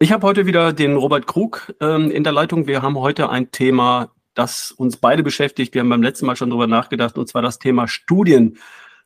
[0.00, 2.68] Ich habe heute wieder den Robert Krug ähm, in der Leitung.
[2.68, 5.74] Wir haben heute ein Thema, das uns beide beschäftigt.
[5.74, 8.58] Wir haben beim letzten Mal schon darüber nachgedacht, und zwar das Thema Studien.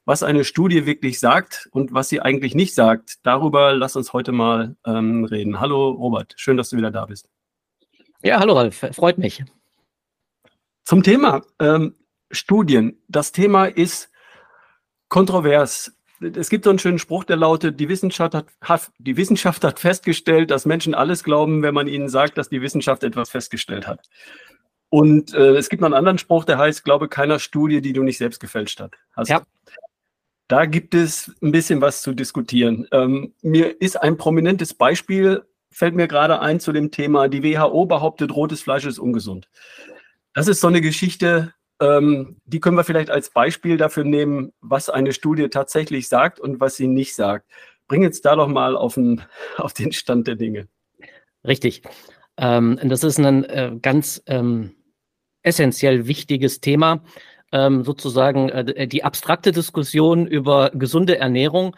[0.04, 4.32] Was eine Studie wirklich sagt und was sie eigentlich nicht sagt, darüber lass uns heute
[4.32, 5.60] mal ähm, reden.
[5.60, 7.26] Hallo Robert, schön, dass du wieder da bist.
[8.22, 9.42] Ja, hallo Ralf, freut mich.
[10.84, 11.94] Zum Thema ähm,
[12.30, 13.02] Studien.
[13.08, 14.10] Das Thema ist
[15.08, 19.64] kontrovers es gibt so einen schönen Spruch, der lautet, die Wissenschaft hat, hat, die Wissenschaft
[19.64, 23.86] hat festgestellt, dass Menschen alles glauben, wenn man ihnen sagt, dass die Wissenschaft etwas festgestellt
[23.86, 24.08] hat.
[24.88, 28.02] Und äh, es gibt noch einen anderen Spruch, der heißt, glaube keiner Studie, die du
[28.02, 28.82] nicht selbst gefälscht
[29.12, 29.28] hast.
[29.28, 29.42] Ja.
[30.48, 32.86] Da gibt es ein bisschen was zu diskutieren.
[32.92, 37.86] Ähm, mir ist ein prominentes Beispiel, fällt mir gerade ein zu dem Thema, die WHO
[37.86, 39.48] behauptet, rotes Fleisch ist ungesund.
[40.34, 44.88] Das ist so eine Geschichte, ähm, die können wir vielleicht als Beispiel dafür nehmen, was
[44.88, 47.50] eine Studie tatsächlich sagt und was sie nicht sagt.
[47.88, 49.22] Bring jetzt da doch mal auf den,
[49.56, 50.68] auf den Stand der Dinge.
[51.44, 51.82] Richtig.
[52.36, 54.76] Ähm, das ist ein äh, ganz ähm,
[55.42, 57.02] essentiell wichtiges Thema,
[57.50, 61.76] ähm, sozusagen äh, die abstrakte Diskussion über gesunde Ernährung.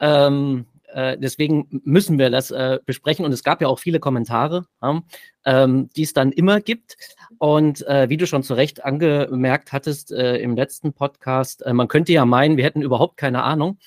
[0.00, 3.24] Ähm, äh, deswegen müssen wir das äh, besprechen.
[3.24, 5.02] Und es gab ja auch viele Kommentare, ja,
[5.44, 6.96] ähm, die es dann immer gibt.
[7.38, 11.88] Und äh, wie du schon zu Recht angemerkt hattest äh, im letzten Podcast, äh, man
[11.88, 13.78] könnte ja meinen, wir hätten überhaupt keine Ahnung.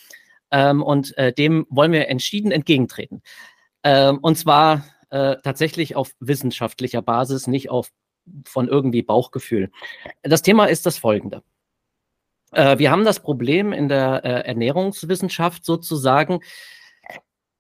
[0.52, 3.22] Ähm, und äh, dem wollen wir entschieden entgegentreten.
[3.84, 7.92] Ähm, und zwar tatsächlich auf wissenschaftlicher Basis, nicht auf
[8.44, 9.72] von irgendwie Bauchgefühl.
[10.22, 11.44] Das Thema ist das folgende.
[12.52, 16.42] wir haben das Problem in der Ernährungswissenschaft sozusagen,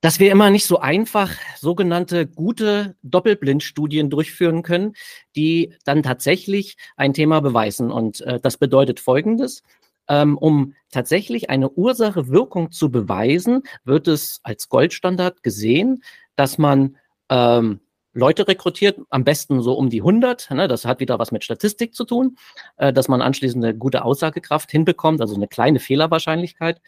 [0.01, 4.93] dass wir immer nicht so einfach sogenannte gute Doppelblindstudien durchführen können,
[5.35, 7.91] die dann tatsächlich ein Thema beweisen.
[7.91, 9.63] Und äh, das bedeutet Folgendes.
[10.09, 16.03] Ähm, um tatsächlich eine Ursache-Wirkung zu beweisen, wird es als Goldstandard gesehen,
[16.37, 16.95] dass man
[17.29, 17.81] ähm,
[18.13, 20.51] Leute rekrutiert, am besten so um die 100.
[20.51, 22.37] Ne, das hat wieder was mit Statistik zu tun,
[22.77, 26.81] äh, dass man anschließend eine gute Aussagekraft hinbekommt, also eine kleine Fehlerwahrscheinlichkeit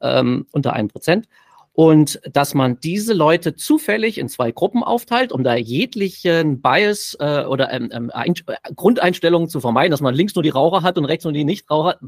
[0.00, 1.28] ähm, unter einem Prozent
[1.74, 7.44] und dass man diese Leute zufällig in zwei Gruppen aufteilt, um da jeglichen Bias äh,
[7.46, 8.34] oder ähm, ähm, Ein
[8.76, 11.98] Grundeinstellungen zu vermeiden, dass man links nur die Raucher hat und rechts nur die Nichtraucher.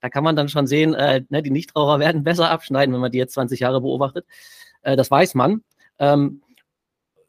[0.00, 3.12] Da kann man dann schon sehen, äh, ne, die Nichtraucher werden besser abschneiden, wenn man
[3.12, 4.24] die jetzt 20 Jahre beobachtet.
[4.80, 5.64] Äh, das weiß man.
[5.98, 6.40] Ähm,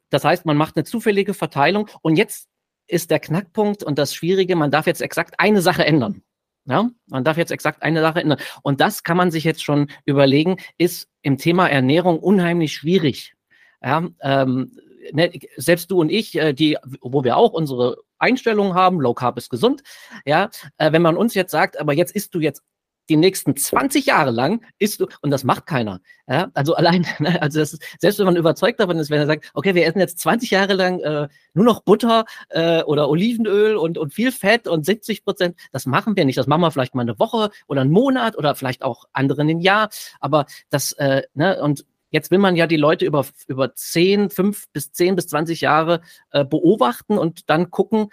[0.09, 2.47] das heißt, man macht eine zufällige Verteilung und jetzt
[2.88, 6.23] ist der Knackpunkt und das Schwierige, man darf jetzt exakt eine Sache ändern.
[6.66, 8.40] Ja, man darf jetzt exakt eine Sache ändern.
[8.62, 13.34] Und das kann man sich jetzt schon überlegen, ist im Thema Ernährung unheimlich schwierig.
[13.82, 14.72] Ja, ähm,
[15.12, 19.38] ne, selbst du und ich, äh, die, wo wir auch unsere Einstellungen haben, Low Carb
[19.38, 19.82] ist gesund,
[20.26, 22.64] ja, äh, wenn man uns jetzt sagt, aber jetzt isst du jetzt
[23.10, 26.02] die nächsten 20 Jahre lang isst du, und das macht keiner.
[26.28, 26.50] Ja?
[26.54, 27.42] Also allein, ne?
[27.42, 30.00] also das ist, selbst wenn man überzeugt davon ist, wenn er sagt, okay, wir essen
[30.00, 34.68] jetzt 20 Jahre lang äh, nur noch Butter äh, oder Olivenöl und, und viel Fett
[34.68, 36.38] und 70 Prozent, das machen wir nicht.
[36.38, 39.60] Das machen wir vielleicht mal eine Woche oder einen Monat oder vielleicht auch anderen ein
[39.60, 39.90] Jahr.
[40.20, 44.68] Aber das, äh, ne, und Jetzt will man ja die Leute über, über 10, 5
[44.74, 46.02] bis 10 bis 20 Jahre
[46.32, 48.10] äh, beobachten und dann gucken,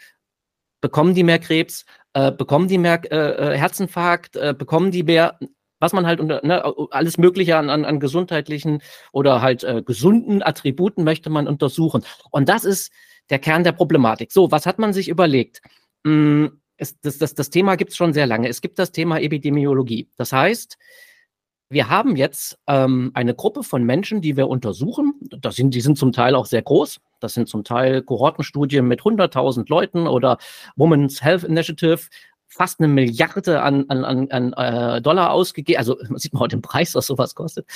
[0.81, 5.39] bekommen die mehr Krebs, äh, bekommen die mehr äh, äh, Herzinfarkt, äh, bekommen die mehr,
[5.81, 10.43] was man halt unter, ne, alles Mögliche an, an, an gesundheitlichen oder halt äh, gesunden
[10.43, 12.05] Attributen möchte man untersuchen.
[12.31, 12.93] Und das ist
[13.31, 14.33] der Kern der Problematik.
[14.33, 15.61] So, was hat man sich überlegt?
[16.05, 18.49] Hm, es, das, das, das Thema gibt es schon sehr lange.
[18.49, 20.09] Es gibt das Thema Epidemiologie.
[20.17, 20.79] Das heißt,
[21.71, 25.15] wir haben jetzt ähm, eine Gruppe von Menschen, die wir untersuchen.
[25.41, 27.01] Das sind, die sind zum Teil auch sehr groß.
[27.21, 30.39] Das sind zum Teil Kohortenstudien mit 100.000 Leuten oder
[30.77, 32.01] Women's Health Initiative,
[32.47, 36.57] fast eine Milliarde an, an, an, an äh, Dollar ausgegeben, also man sieht mal heute
[36.57, 37.67] den Preis, was sowas kostet,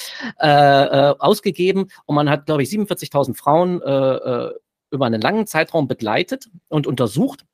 [0.40, 1.88] äh, äh, ausgegeben.
[2.06, 4.54] Und man hat, glaube ich, 47.000 Frauen äh, äh,
[4.90, 7.44] über einen langen Zeitraum begleitet und untersucht.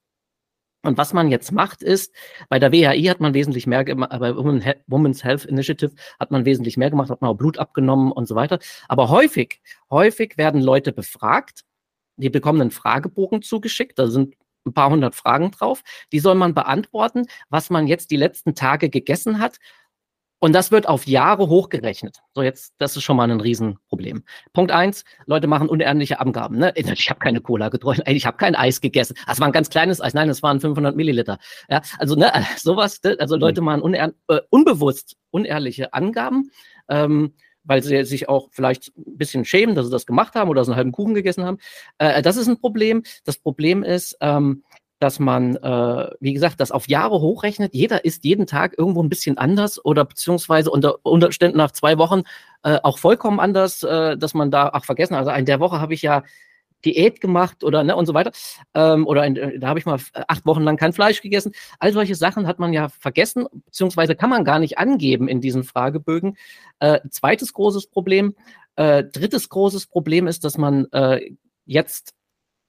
[0.82, 2.14] Und was man jetzt macht, ist,
[2.48, 6.76] bei der WHI hat man wesentlich mehr gemacht, bei Women's Health Initiative hat man wesentlich
[6.76, 8.60] mehr gemacht, hat man auch Blut abgenommen und so weiter.
[8.86, 9.60] Aber häufig,
[9.90, 11.64] häufig werden Leute befragt,
[12.16, 14.34] die bekommen einen Fragebogen zugeschickt, da sind
[14.66, 15.82] ein paar hundert Fragen drauf,
[16.12, 19.58] die soll man beantworten, was man jetzt die letzten Tage gegessen hat
[20.40, 22.18] und das wird auf Jahre hochgerechnet.
[22.34, 24.22] So, jetzt, das ist schon mal ein Riesenproblem.
[24.52, 26.58] Punkt eins, Leute machen unehrliche Angaben.
[26.58, 26.72] Ne?
[26.76, 29.16] Ich habe keine Cola getrunken, ich habe kein Eis gegessen.
[29.26, 30.14] Das war ein ganz kleines Eis.
[30.14, 31.38] Nein, das waren 500 Milliliter.
[31.68, 33.16] Ja, also ne, sowas, ne?
[33.18, 33.64] also Leute mhm.
[33.64, 36.50] machen unehr, äh, unbewusst unehrliche Angaben.
[36.88, 40.64] Ähm, weil sie sich auch vielleicht ein bisschen schämen, dass sie das gemacht haben oder
[40.64, 41.58] so einen halben Kuchen gegessen haben.
[41.98, 43.02] Äh, das ist ein Problem.
[43.24, 44.64] Das Problem ist, ähm,
[44.98, 47.74] dass man, äh, wie gesagt, das auf Jahre hochrechnet.
[47.74, 52.22] Jeder ist jeden Tag irgendwo ein bisschen anders oder beziehungsweise unter Umständen nach zwei Wochen
[52.62, 55.14] äh, auch vollkommen anders, äh, dass man da auch vergessen.
[55.14, 56.24] Also in der Woche habe ich ja
[56.84, 58.32] Diät gemacht oder ne, und so weiter.
[58.74, 61.52] Ähm, oder in, äh, da habe ich mal acht Wochen lang kein Fleisch gegessen.
[61.78, 65.64] All solche Sachen hat man ja vergessen, beziehungsweise kann man gar nicht angeben in diesen
[65.64, 66.36] Fragebögen.
[66.80, 68.34] Äh, zweites großes Problem.
[68.76, 71.32] Äh, drittes großes Problem ist, dass man äh,
[71.66, 72.14] jetzt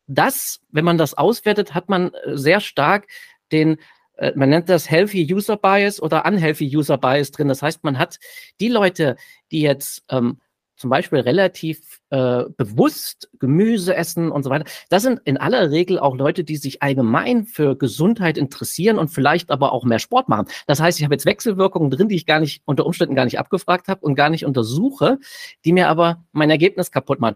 [0.10, 3.08] das, wenn man das auswertet, hat man äh, sehr stark
[3.52, 3.78] den
[4.18, 7.48] äh, man nennt das Healthy User Bias oder Unhealthy User Bias drin.
[7.48, 8.20] Das heißt, man hat
[8.60, 9.16] die Leute,
[9.52, 10.40] die jetzt ähm,
[10.76, 14.64] zum Beispiel relativ äh, bewusst Gemüse essen und so weiter.
[14.90, 19.52] Das sind in aller Regel auch Leute, die sich allgemein für Gesundheit interessieren und vielleicht
[19.52, 20.48] aber auch mehr Sport machen.
[20.68, 23.40] Das heißt, ich habe jetzt Wechselwirkungen drin, die ich gar nicht unter Umständen gar nicht
[23.40, 25.20] abgefragt habe und gar nicht untersuche,
[25.66, 27.36] die mir aber mein Ergebnis kaputt machen.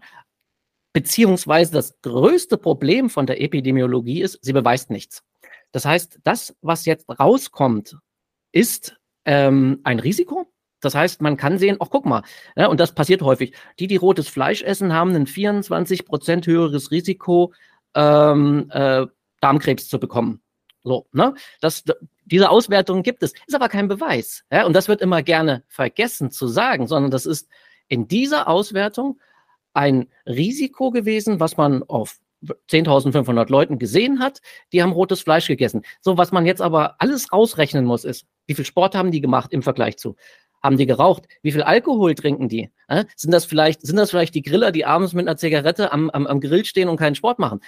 [0.94, 5.24] Beziehungsweise das größte Problem von der Epidemiologie ist, sie beweist nichts.
[5.72, 7.96] Das heißt, das, was jetzt rauskommt,
[8.52, 10.46] ist ähm, ein Risiko.
[10.80, 12.22] Das heißt, man kann sehen, ach guck mal,
[12.54, 13.54] ja, und das passiert häufig.
[13.80, 17.52] Die, die rotes Fleisch essen, haben ein 24 Prozent höheres Risiko,
[17.96, 19.06] ähm, äh,
[19.40, 20.42] Darmkrebs zu bekommen.
[20.84, 21.34] So, ne?
[21.60, 21.82] Das,
[22.24, 24.44] diese Auswertung gibt es, ist aber kein Beweis.
[24.52, 24.64] Ja?
[24.64, 27.48] Und das wird immer gerne vergessen zu sagen, sondern das ist
[27.88, 29.18] in dieser Auswertung
[29.74, 32.18] ein Risiko gewesen, was man auf
[32.70, 34.40] 10.500 Leuten gesehen hat,
[34.72, 35.82] die haben rotes Fleisch gegessen.
[36.00, 39.52] So, was man jetzt aber alles rausrechnen muss, ist, wie viel Sport haben die gemacht
[39.52, 40.16] im Vergleich zu?
[40.62, 41.26] Haben die geraucht?
[41.42, 42.70] Wie viel Alkohol trinken die?
[42.88, 43.04] Äh?
[43.16, 46.26] Sind das vielleicht, sind das vielleicht die Griller, die abends mit einer Zigarette am, am,
[46.26, 47.60] am Grill stehen und keinen Sport machen?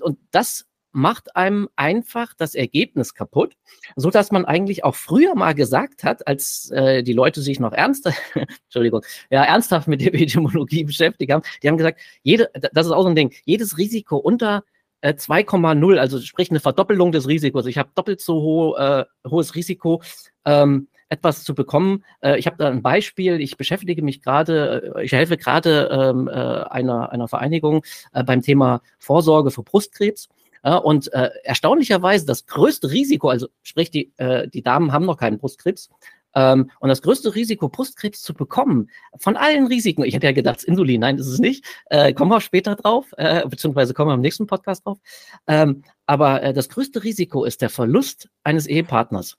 [0.00, 3.56] Und das macht einem einfach das Ergebnis kaputt,
[3.96, 7.72] so dass man eigentlich auch früher mal gesagt hat, als äh, die Leute sich noch
[7.72, 8.12] ernster,
[8.64, 13.08] Entschuldigung, ja ernsthaft mit Epidemiologie beschäftigt haben, die haben gesagt, jede, das ist auch so
[13.08, 14.64] ein Ding, jedes Risiko unter
[15.00, 17.66] äh, 2,0, also sprich eine Verdoppelung des Risikos.
[17.66, 20.02] Ich habe doppelt so ho äh, hohes Risiko.
[20.44, 22.04] Ähm, etwas zu bekommen.
[22.22, 23.40] Äh, ich habe da ein Beispiel.
[23.40, 28.40] Ich beschäftige mich gerade, äh, ich helfe gerade ähm, äh, einer, einer Vereinigung äh, beim
[28.42, 30.28] Thema Vorsorge für Brustkrebs.
[30.64, 35.16] Ja, und äh, erstaunlicherweise das größte Risiko, also sprich, die, äh, die Damen haben noch
[35.16, 35.90] keinen Brustkrebs,
[36.34, 40.62] ähm, und das größte Risiko, Brustkrebs zu bekommen, von allen Risiken, ich hätte ja gedacht,
[40.64, 44.20] Insulin, nein, ist es nicht, äh, kommen wir später drauf, äh, beziehungsweise kommen wir im
[44.20, 44.98] nächsten Podcast drauf.
[45.46, 49.36] Ähm, aber äh, das größte Risiko ist der Verlust eines Ehepartners.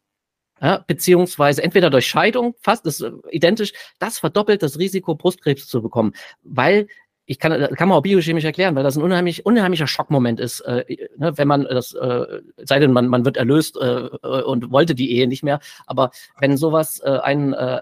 [0.62, 5.81] Ja, beziehungsweise entweder durch Scheidung, fast ist äh, identisch, das verdoppelt das Risiko, Brustkrebs zu
[5.81, 6.13] bekommen,
[6.44, 6.88] weil
[7.25, 10.83] ich kann, kann man auch biochemisch erklären, weil das ein unheimlich, unheimlicher Schockmoment ist, äh,
[11.18, 15.12] ne, wenn man das, äh, sei denn, man, man wird erlöst äh, und wollte die
[15.12, 17.81] Ehe nicht mehr, aber wenn sowas äh, einen äh,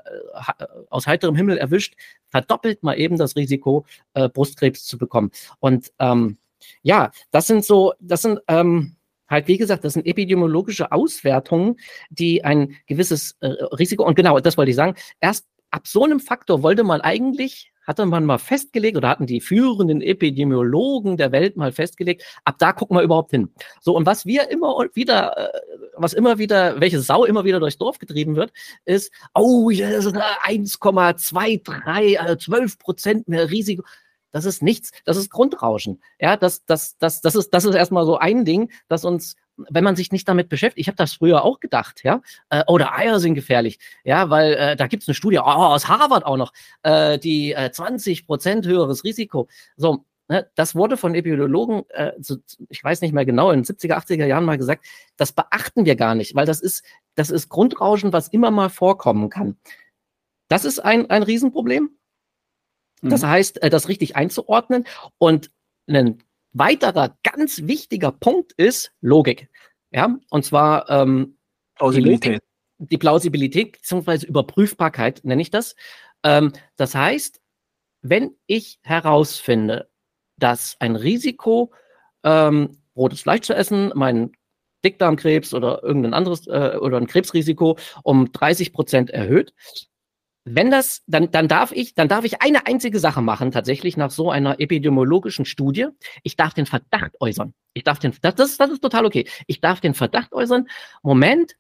[0.90, 1.96] aus heiterem Himmel erwischt,
[2.28, 5.32] verdoppelt man eben das Risiko, äh, Brustkrebs zu bekommen.
[5.60, 6.38] Und ähm,
[6.82, 8.98] ja, das sind so, das sind ähm,
[9.28, 11.78] halt, wie gesagt, das sind epidemiologische Auswertungen,
[12.10, 16.20] die ein gewisses äh, Risiko, und genau, das wollte ich sagen, erst ab so einem
[16.20, 21.58] Faktor wollte man eigentlich hatte man mal festgelegt oder hatten die führenden Epidemiologen der Welt
[21.58, 23.50] mal festgelegt, ab da gucken wir überhaupt hin.
[23.82, 25.50] So, und was wir immer wieder, äh,
[25.98, 28.52] was immer wieder, welche Sau immer wieder durchs Dorf getrieben wird,
[28.86, 33.82] ist, oh, 1,23, also 12 Prozent mehr Risiko.
[34.32, 36.02] Das ist nichts, das ist Grundrauschen.
[36.20, 39.36] Ja, das, das, das, das ist, das ist erstmal so ein Ding, das uns
[39.70, 42.96] wenn man sich nicht damit beschäftigt, ich habe das früher auch gedacht, ja, äh, oder
[42.96, 46.38] Eier sind gefährlich, ja, weil äh, da gibt es eine Studie oh, aus Harvard auch
[46.38, 49.48] noch, äh, die äh, 20 Prozent höheres Risiko.
[49.76, 52.38] So, ne, das wurde von Epidemiologen, äh, so,
[52.70, 54.86] ich weiß nicht mehr genau, in den 70er, 80er Jahren mal gesagt,
[55.18, 56.84] das beachten wir gar nicht, weil das ist,
[57.16, 59.58] das ist Grundrauschen, was immer mal vorkommen kann.
[60.48, 61.92] Das ist ein, ein Riesenproblem.
[63.02, 63.28] Das mhm.
[63.28, 64.86] heißt, äh, das richtig einzuordnen
[65.18, 65.52] und
[65.88, 69.50] einen weiterer ganz wichtiger Punkt ist Logik.
[69.92, 71.38] Ja, und zwar ähm,
[71.76, 72.24] Plausibilität.
[72.24, 72.44] Die, Logik,
[72.78, 74.28] die Plausibilität bzw.
[74.28, 75.76] Überprüfbarkeit nenne ich das.
[76.24, 77.42] Ähm, das heißt,
[78.02, 79.90] wenn ich herausfinde,
[80.38, 81.74] dass ein Risiko,
[82.24, 84.32] ähm, rotes Fleisch zu essen, mein
[84.84, 89.54] Dickdarmkrebs oder irgendein anderes äh, oder ein Krebsrisiko um 30 Prozent erhöht,
[90.56, 94.12] wenn das, dann, dann darf ich, dann darf ich eine einzige Sache machen, tatsächlich nach
[94.12, 95.88] so einer epidemiologischen Studie.
[96.24, 97.54] Ich darf den Verdacht äußern.
[97.74, 99.28] Ich darf den, das, das, das ist total okay.
[99.48, 100.68] Ich darf den Verdacht äußern.
[101.04, 101.56] Moment,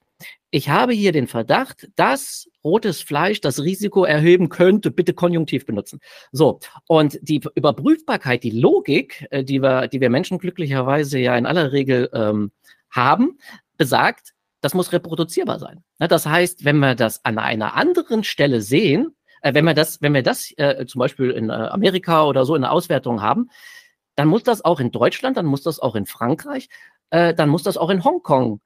[0.52, 4.92] ich habe hier den Verdacht, dass rotes Fleisch das Risiko erhöhen könnte.
[4.92, 6.00] Bitte Konjunktiv benutzen.
[6.32, 6.60] So.
[6.88, 11.72] Und die Überprüfbarkeit, die Logik, äh, die wir, die wir Menschen glücklicherweise ja in aller
[11.72, 12.52] Regel ähm,
[12.90, 13.38] haben,
[13.78, 15.84] besagt, das muss reproduzierbar sein.
[15.98, 20.14] Das heißt, wenn wir das an einer anderen Stelle sehen, äh, wenn wir das, wenn
[20.14, 23.50] wir das äh, zum Beispiel in äh, Amerika oder so in der Auswertung haben,
[24.16, 26.68] dann muss das auch in Deutschland, dann muss das auch in Frankreich,
[27.10, 28.60] dann muss das auch in Hongkong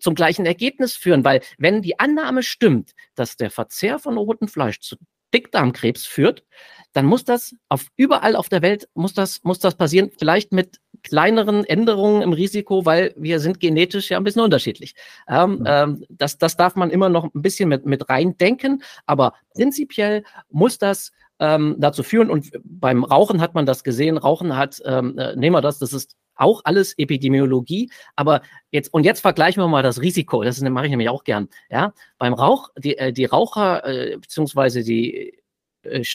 [0.00, 4.78] zum gleichen Ergebnis führen, weil wenn die Annahme stimmt, dass der Verzehr von rotem Fleisch
[4.78, 4.96] zu
[5.34, 6.44] Dickdarmkrebs führt,
[6.92, 10.78] dann muss das auf überall auf der Welt muss das muss das passieren, vielleicht mit
[11.06, 14.94] kleineren Änderungen im Risiko, weil wir sind genetisch ja ein bisschen unterschiedlich.
[15.28, 20.24] Ähm, ähm, das, das darf man immer noch ein bisschen mit, mit reindenken, aber prinzipiell
[20.50, 22.30] muss das ähm, dazu führen.
[22.30, 24.18] Und beim Rauchen hat man das gesehen.
[24.18, 29.04] Rauchen hat, ähm, äh, nehmen wir das, das ist auch alles Epidemiologie, aber jetzt und
[29.04, 30.42] jetzt vergleichen wir mal das Risiko.
[30.42, 31.48] Das mache ich nämlich auch gern.
[31.70, 35.38] Ja, beim Rauch, die, äh, die Raucher äh, beziehungsweise die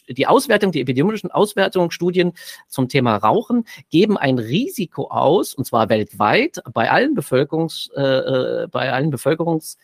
[0.10, 2.34] die Auswertung, die epidemiologischen Auswertungsstudien
[2.68, 8.68] zum Thema Rauchen geben ein Risiko aus, und zwar weltweit bei allen Bevölkerungs, äh, äh
[8.68, 9.78] bei allen Bevölkerungs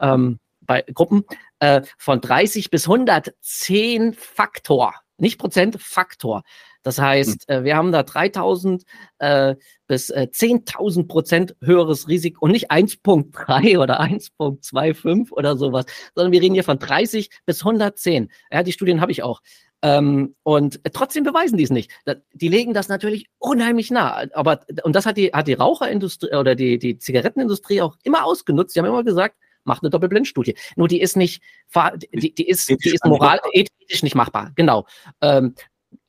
[0.00, 1.24] ähm, bei Gruppen
[1.58, 6.42] äh, von 30 bis 110 Faktor, nicht Prozent, Faktor.
[6.82, 7.56] Das heißt, hm.
[7.56, 8.84] äh, wir haben da 3000
[9.18, 9.56] äh,
[9.86, 16.42] bis äh, 10.000 Prozent höheres Risiko und nicht 1.3 oder 1.25 oder sowas, sondern wir
[16.42, 18.30] reden hier von 30 bis 110.
[18.52, 19.40] Ja, die Studien habe ich auch.
[19.82, 21.90] Ähm, und trotzdem beweisen die es nicht.
[22.32, 24.24] Die legen das natürlich unheimlich nah.
[24.32, 28.74] Aber, und das hat die, hat die Raucherindustrie oder die, die Zigarettenindustrie auch immer ausgenutzt.
[28.74, 30.54] Die haben immer gesagt, macht eine Doppelblindstudie.
[30.76, 31.42] Nur die ist nicht,
[32.12, 34.52] die, die ist, die ist moral, ethisch nicht machbar.
[34.54, 34.86] Genau.
[35.20, 35.54] Ähm,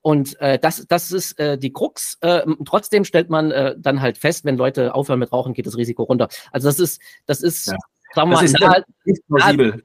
[0.02, 2.18] und äh, das, das ist äh, die Krux.
[2.22, 5.78] Äh, trotzdem stellt man äh, dann halt fest, wenn Leute aufhören mit Rauchen, geht das
[5.78, 6.28] Risiko runter.
[6.52, 7.78] Also das ist, das ist, ja.
[8.14, 8.84] sagen wir mal,
[9.26, 9.82] nahe, nahe,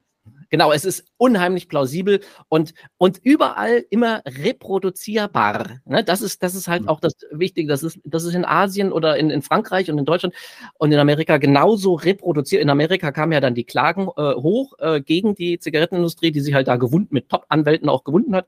[0.50, 5.80] Genau, es ist unheimlich plausibel und, und überall immer reproduzierbar.
[5.84, 6.02] Ne?
[6.02, 6.88] Das, ist, das ist halt mhm.
[6.88, 7.68] auch das Wichtige.
[7.68, 10.34] Das ist, das ist in Asien oder in, in Frankreich und in Deutschland
[10.78, 12.62] und in Amerika genauso reproduziert.
[12.62, 16.52] In Amerika kamen ja dann die Klagen äh, hoch äh, gegen die Zigarettenindustrie, die sich
[16.52, 18.46] halt da gewunden mit Top-Anwälten auch gewunden hat.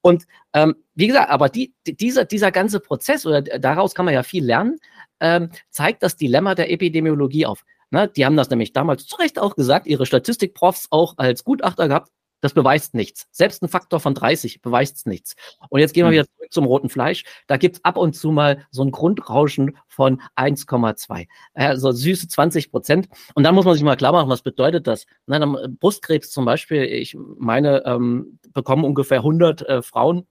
[0.00, 4.14] Und ähm, wie gesagt, aber die, die, dieser, dieser ganze Prozess, oder daraus kann man
[4.14, 4.78] ja viel lernen,
[5.20, 7.64] ähm, zeigt das Dilemma der Epidemiologie auf.
[7.96, 11.88] Ne, die haben das nämlich damals zu Recht auch gesagt, ihre Statistikprofs auch als Gutachter
[11.88, 12.12] gehabt.
[12.42, 13.26] Das beweist nichts.
[13.30, 15.34] Selbst ein Faktor von 30 beweist nichts.
[15.70, 16.12] Und jetzt gehen wir hm.
[16.12, 17.24] wieder zurück zum roten Fleisch.
[17.46, 21.26] Da gibt's ab und zu mal so ein Grundrauschen von 1,2.
[21.54, 23.08] Also süße 20 Prozent.
[23.34, 25.06] Und dann muss man sich mal klar machen, was bedeutet das?
[25.24, 30.26] Na, dann, äh, Brustkrebs zum Beispiel, ich meine, ähm, bekommen ungefähr 100 äh, Frauen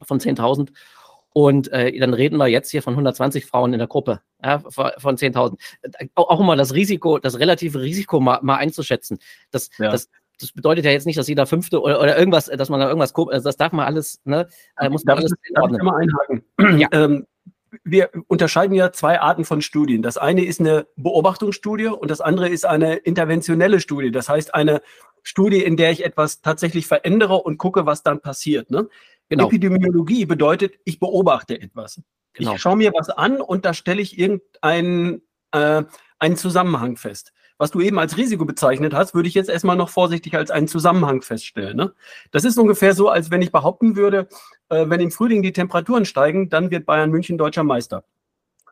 [0.00, 0.70] von 10.000
[1.32, 5.16] und äh, dann reden wir jetzt hier von 120 Frauen in der Gruppe, ja, von
[5.16, 5.58] 10.000.
[6.14, 9.18] Auch immer das Risiko, das relative Risiko mal, mal einzuschätzen.
[9.50, 9.90] Das, ja.
[9.90, 10.08] das,
[10.40, 13.14] das bedeutet ja jetzt nicht, dass jeder Fünfte oder, oder irgendwas, dass man da irgendwas,
[13.14, 15.96] also das darf man alles, ne, äh, muss man darf alles ich, darf ich mal
[15.96, 16.80] einhaken?
[16.80, 16.88] Ja.
[16.92, 17.26] ähm,
[17.84, 20.02] wir unterscheiden ja zwei Arten von Studien.
[20.02, 24.10] Das eine ist eine Beobachtungsstudie und das andere ist eine interventionelle Studie.
[24.10, 24.80] Das heißt eine
[25.22, 28.70] Studie, in der ich etwas tatsächlich verändere und gucke, was dann passiert.
[28.70, 28.88] Ne?
[29.28, 29.46] Genau.
[29.46, 32.00] Epidemiologie bedeutet, ich beobachte etwas.
[32.32, 32.54] Genau.
[32.54, 35.84] Ich schaue mir was an und da stelle ich irgendeinen äh,
[36.18, 37.32] einen Zusammenhang fest.
[37.58, 40.68] Was du eben als Risiko bezeichnet hast, würde ich jetzt erstmal noch vorsichtig als einen
[40.68, 41.76] Zusammenhang feststellen.
[41.76, 41.92] Ne?
[42.30, 44.28] Das ist ungefähr so, als wenn ich behaupten würde,
[44.68, 48.04] äh, wenn im Frühling die Temperaturen steigen, dann wird Bayern München deutscher Meister.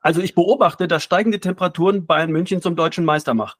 [0.02, 3.58] Also ich beobachte, dass steigende Temperaturen Bayern München zum deutschen Meister macht.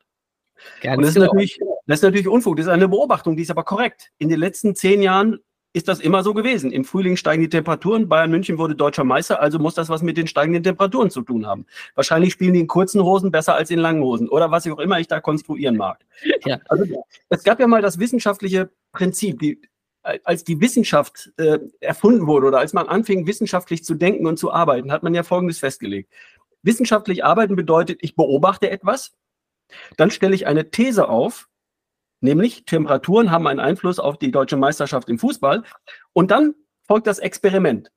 [0.81, 1.27] Ganz und das ist, genau.
[1.27, 2.57] natürlich, das ist natürlich Unfug.
[2.57, 4.13] Das ist eine Beobachtung, die ist aber korrekt.
[4.19, 5.41] In den letzten zehn Jahren
[5.77, 6.73] ist das immer so gewesen.
[6.73, 10.17] Im Frühling steigen die Temperaturen, Bayern München wurde deutscher Meister, also muss das was mit
[10.17, 11.67] den steigenden Temperaturen zu tun haben.
[11.95, 14.99] Wahrscheinlich spielen die in kurzen Hosen besser als in langen Hosen oder was auch immer
[15.01, 15.99] ich da konstruieren mag.
[16.47, 16.59] Ja.
[16.71, 16.87] Also,
[17.29, 19.61] es gab ja mal das wissenschaftliche Prinzip, die,
[20.25, 24.51] als die Wissenschaft äh, erfunden wurde oder als man anfing, wissenschaftlich zu denken und zu
[24.51, 26.11] arbeiten, hat man ja Folgendes festgelegt.
[26.63, 29.13] Wissenschaftlich arbeiten bedeutet, ich beobachte etwas,
[29.99, 31.51] dann stelle ich eine These auf,
[32.21, 35.63] Nämlich Temperaturen haben einen Einfluss auf die deutsche Meisterschaft im Fußball.
[36.13, 36.55] Und dann
[36.87, 37.91] folgt das Experiment.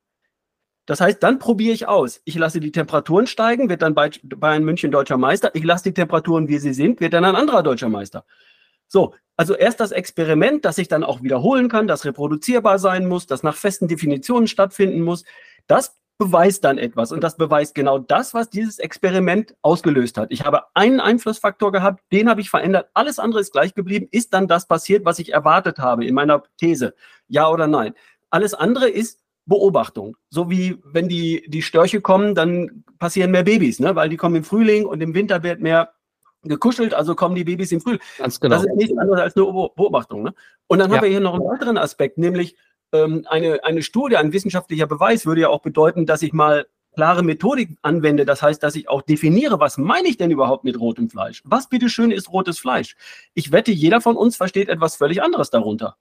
[0.86, 2.20] Das heißt, dann probiere ich aus.
[2.26, 5.52] Ich lasse die Temperaturen steigen, wird dann Bayern München deutscher Meister.
[5.54, 8.26] Ich lasse die Temperaturen, wie sie sind, wird dann ein anderer deutscher Meister.
[8.88, 13.28] So, also erst das Experiment, das ich dann auch wiederholen kann, das reproduzierbar sein muss,
[13.28, 15.24] das nach festen Definitionen stattfinden muss.
[15.68, 17.12] Das beweist dann etwas.
[17.12, 20.32] Und das beweist genau das, was dieses Experiment ausgelöst hat.
[20.32, 24.08] Ich habe einen Einflussfaktor gehabt, den habe ich verändert, alles andere ist gleich geblieben.
[24.12, 26.94] Ist dann das passiert, was ich erwartet habe in meiner These?
[27.30, 27.96] Ja oder nein?
[28.30, 30.18] Alles andere ist Beobachtung.
[30.30, 33.96] So wie wenn die, die Störche kommen, dann passieren mehr Babys, ne?
[33.96, 35.94] weil die kommen im Frühling und im Winter wird mehr
[36.44, 38.02] gekuschelt, also kommen die Babys im Frühling.
[38.18, 38.58] Ganz genau.
[38.58, 40.24] Das ist nichts anderes als eine Beobachtung.
[40.24, 40.34] Ne?
[40.68, 40.98] Und dann ja.
[40.98, 42.58] haben wir hier noch einen weiteren Aspekt, nämlich
[42.93, 46.65] ähm, eine, eine Studie, ein wissenschaftlicher Beweis würde ja auch bedeuten, dass ich mal
[46.96, 48.25] klare Methodik anwende.
[48.25, 51.41] Das heißt, dass ich auch definiere, was meine ich denn überhaupt mit rotem Fleisch?
[51.46, 52.96] Was bitteschön ist rotes Fleisch?
[53.34, 55.98] Ich wette, jeder von uns versteht etwas völlig anderes darunter.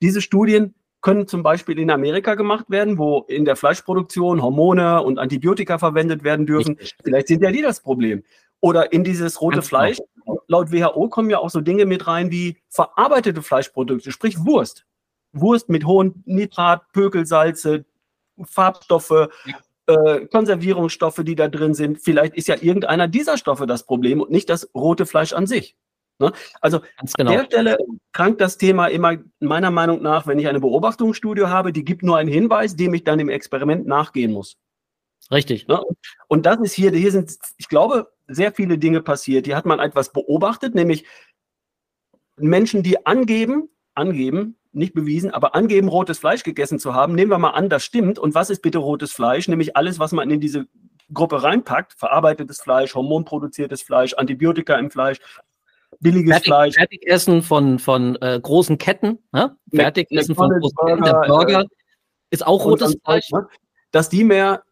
[0.00, 5.18] Diese Studien können zum Beispiel in Amerika gemacht werden, wo in der Fleischproduktion Hormone und
[5.18, 6.76] Antibiotika verwendet werden dürfen.
[7.02, 8.22] Vielleicht sind ja die das Problem.
[8.60, 9.78] Oder in dieses rote Ganz genau.
[9.80, 9.98] Fleisch,
[10.48, 14.84] laut WHO kommen ja auch so Dinge mit rein wie verarbeitete Fleischprodukte, sprich Wurst.
[15.32, 17.84] Wurst mit hohen Nitrat, Pökelsalze,
[18.42, 19.28] Farbstoffe,
[19.86, 21.98] äh, Konservierungsstoffe, die da drin sind.
[21.98, 25.76] Vielleicht ist ja irgendeiner dieser Stoffe das Problem und nicht das rote Fleisch an sich.
[26.18, 26.32] Ne?
[26.60, 26.80] Also
[27.16, 27.30] genau.
[27.30, 27.78] an der Stelle
[28.12, 32.16] krankt das Thema immer meiner Meinung nach, wenn ich eine Beobachtungsstudie habe, die gibt nur
[32.16, 34.56] einen Hinweis, dem ich dann im Experiment nachgehen muss.
[35.30, 35.68] Richtig.
[35.68, 35.80] Ne?
[36.26, 39.46] Und das ist hier, hier sind, ich glaube, sehr viele Dinge passiert.
[39.46, 41.06] Hier hat man etwas beobachtet, nämlich
[42.36, 47.14] Menschen, die angeben, angeben, nicht bewiesen, aber angeben, rotes Fleisch gegessen zu haben.
[47.14, 48.18] Nehmen wir mal an, das stimmt.
[48.18, 49.48] Und was ist bitte rotes Fleisch?
[49.48, 50.66] Nämlich alles, was man in diese
[51.12, 55.18] Gruppe reinpackt, verarbeitetes Fleisch, hormonproduziertes Fleisch, Antibiotika im Fleisch,
[56.00, 56.74] billiges Fertig, Fleisch.
[56.74, 59.56] Fertigessen von, von äh, großen Ketten, ne?
[59.72, 61.66] Fertigessen von großen Ketten, der Burger äh,
[62.30, 63.30] ist auch rotes Fleisch.
[63.30, 63.46] Ne?
[63.90, 64.62] Dass die mehr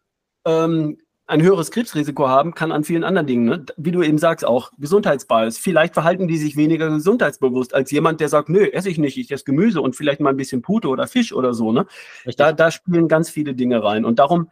[0.45, 3.65] ähm, ein höheres Krebsrisiko haben, kann an vielen anderen Dingen, ne?
[3.75, 5.57] wie du eben sagst, auch Gesundheitsbias.
[5.57, 9.29] Vielleicht verhalten die sich weniger gesundheitsbewusst als jemand, der sagt, nö, esse ich nicht, ich
[9.31, 11.73] esse Gemüse und vielleicht mal ein bisschen Pute oder Fisch oder so.
[11.73, 11.85] Ne?
[12.37, 14.05] Da, da spielen ganz viele Dinge rein.
[14.05, 14.49] Und darum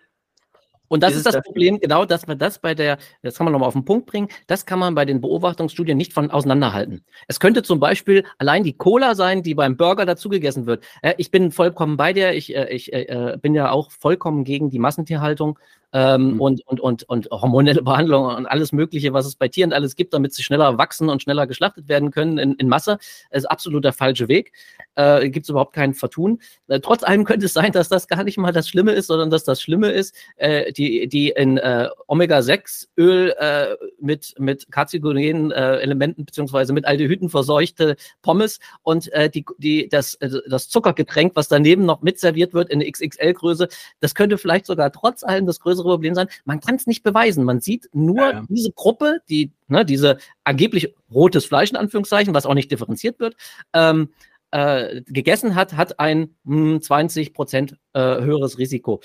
[0.87, 3.45] und das ist, ist das, das Problem, genau, dass man das bei der, das kann
[3.45, 7.03] man nochmal auf den Punkt bringen, das kann man bei den Beobachtungsstudien nicht von auseinanderhalten.
[7.27, 10.83] Es könnte zum Beispiel allein die Cola sein, die beim Burger dazugegessen wird.
[11.01, 14.69] Äh, ich bin vollkommen bei dir, ich, äh, ich äh, bin ja auch vollkommen gegen
[14.69, 15.57] die Massentierhaltung
[15.95, 16.41] ähm, mhm.
[16.41, 20.13] und, und, und, und hormonelle Behandlung und alles Mögliche, was es bei Tieren alles gibt,
[20.13, 22.97] damit sie schneller wachsen und schneller geschlachtet werden können in, in Masse,
[23.31, 24.51] ist absolut der falsche Weg.
[24.95, 26.41] Äh, gibt es überhaupt kein Vertun.
[26.67, 29.29] Äh, trotz allem könnte es sein, dass das gar nicht mal das Schlimme ist, sondern
[29.29, 35.77] dass das Schlimme ist, äh, die, die in äh, Omega-6-Öl äh, mit, mit karzogenen äh,
[35.77, 41.85] Elementen beziehungsweise mit Aldehyden verseuchte Pommes und die, die, das, äh, das Zuckergetränk, was daneben
[41.85, 43.69] noch mitserviert wird in XXL-Größe,
[44.01, 46.27] das könnte vielleicht sogar trotz allem das größere Problem sein.
[46.43, 47.43] Man kann es nicht beweisen.
[47.43, 48.45] Man sieht nur ja, ja.
[48.49, 53.35] diese Gruppe, die, ne, diese angeblich rotes Fleisch in Anführungszeichen, was auch nicht differenziert wird,
[53.73, 54.09] ähm,
[54.51, 59.01] äh, gegessen hat, hat ein mh, hm, 20 Prozent äh, höheres Risiko.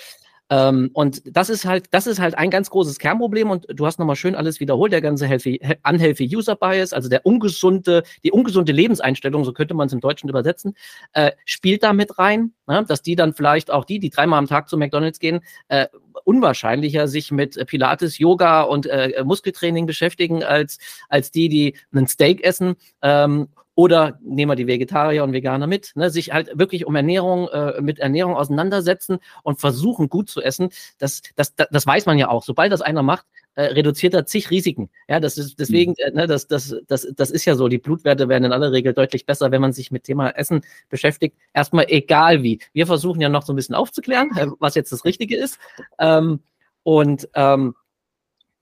[0.51, 3.99] Ähm, und das ist halt, das ist halt ein ganz großes Kernproblem und du hast
[3.99, 8.73] nochmal schön alles wiederholt, der ganze healthy, unhealthy User Bias, also der ungesunde, die ungesunde
[8.73, 10.75] Lebenseinstellung, so könnte man es im Deutschen übersetzen,
[11.13, 12.83] äh, spielt da mit rein, ne?
[12.85, 15.87] dass die dann vielleicht auch die, die dreimal am Tag zu McDonalds gehen, äh,
[16.25, 22.43] unwahrscheinlicher sich mit Pilates, Yoga und äh, Muskeltraining beschäftigen als, als die, die einen Steak
[22.43, 22.75] essen.
[23.01, 27.47] Ähm, oder nehmen wir die Vegetarier und Veganer mit, ne, sich halt wirklich um Ernährung,
[27.49, 30.69] äh, mit Ernährung auseinandersetzen und versuchen, gut zu essen.
[30.97, 32.43] Das, das, das, das weiß man ja auch.
[32.43, 34.89] Sobald das einer macht, äh, reduziert er zig Risiken.
[35.07, 37.67] Ja, das ist deswegen, äh, ne, das, das, das, das ist ja so.
[37.67, 41.37] Die Blutwerte werden in aller Regel deutlich besser, wenn man sich mit Thema Essen beschäftigt.
[41.53, 42.59] Erstmal egal wie.
[42.73, 45.59] Wir versuchen ja noch so ein bisschen aufzuklären, äh, was jetzt das Richtige ist.
[45.99, 46.39] Ähm,
[46.83, 47.75] und ähm,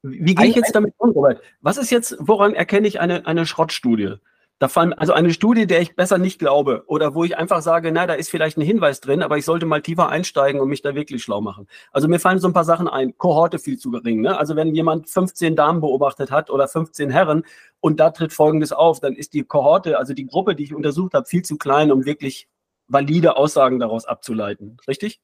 [0.01, 1.41] wie gehe ich jetzt damit um, Robert?
[1.61, 4.15] Was ist jetzt, woran erkenne ich eine, eine Schrottstudie?
[4.59, 7.93] Da fallen, also eine Studie, der ich besser nicht glaube oder wo ich einfach sage,
[7.93, 10.81] na, da ist vielleicht ein Hinweis drin, aber ich sollte mal tiefer einsteigen und mich
[10.81, 11.65] da wirklich schlau machen.
[11.93, 13.17] Also mir fallen so ein paar Sachen ein.
[13.17, 14.19] Kohorte viel zu gering.
[14.19, 14.37] Ne?
[14.37, 17.43] Also wenn jemand 15 Damen beobachtet hat oder 15 Herren
[17.79, 21.13] und da tritt Folgendes auf, dann ist die Kohorte, also die Gruppe, die ich untersucht
[21.13, 22.49] habe, viel zu klein, um wirklich
[22.89, 24.77] valide Aussagen daraus abzuleiten.
[24.89, 25.21] Richtig?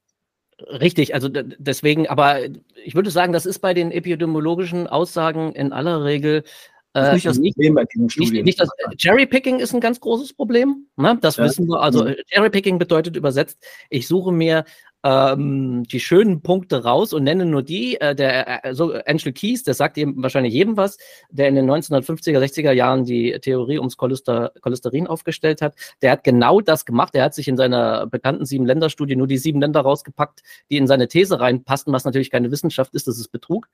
[0.60, 2.40] Richtig, also deswegen, aber
[2.86, 6.46] ich würde sagen, das ist bei den epidemiologischen Aussagen in aller Regel
[6.96, 8.46] das ist nicht das Problem bei diesen Studien.
[8.46, 10.88] Nicht, nicht das, Cherrypicking ist ein ganz großes Problem.
[10.96, 11.18] Ne?
[11.22, 11.44] Das ja.
[11.44, 11.82] wissen wir.
[11.82, 12.16] Also mhm.
[12.28, 14.64] Cherrypicking bedeutet übersetzt, ich suche mir
[15.06, 18.02] ähm, die schönen Punkte raus und nenne nur die.
[18.02, 20.98] Äh, der äh, so Angel Keys, der sagt eben wahrscheinlich jedem was,
[21.30, 25.76] der in den 1950er, 60er Jahren die Theorie ums Cholester Cholesterin aufgestellt hat.
[26.02, 27.14] Der hat genau das gemacht.
[27.14, 31.08] Der hat sich in seiner bekannten Sieben-Länder-Studie nur die sieben Länder rausgepackt, die in seine
[31.08, 33.68] These reinpassten, was natürlich keine Wissenschaft ist, das ist Betrug.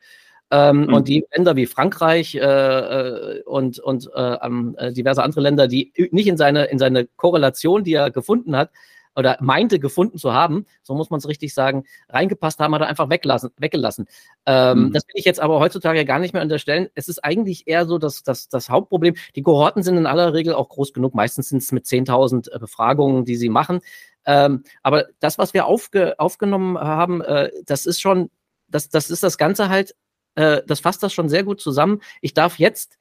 [0.52, 0.94] Ähm, mhm.
[0.94, 5.94] Und die Länder wie Frankreich äh, äh und, und äh, äh, diverse andere Länder, die
[6.12, 8.70] nicht in seine, in seine Korrelation, die er gefunden hat,
[9.16, 12.88] oder meinte gefunden zu haben, so muss man es richtig sagen, reingepasst haben, hat er
[12.88, 14.08] einfach weglassen, weggelassen.
[14.46, 14.94] Ähm, mhm.
[14.94, 16.88] Das will ich jetzt aber heutzutage gar nicht mehr unterstellen.
[16.96, 20.54] Es ist eigentlich eher so, dass, dass das Hauptproblem, die Kohorten sind in aller Regel
[20.54, 21.14] auch groß genug.
[21.14, 23.82] Meistens sind es mit 10.000 Befragungen, die sie machen.
[24.26, 28.30] Ähm, aber das, was wir aufge, aufgenommen haben, äh, das ist schon,
[28.68, 29.96] das, das ist das Ganze halt
[30.36, 32.02] äh, das fasst das schon sehr gut zusammen.
[32.22, 32.98] Ich darf jetzt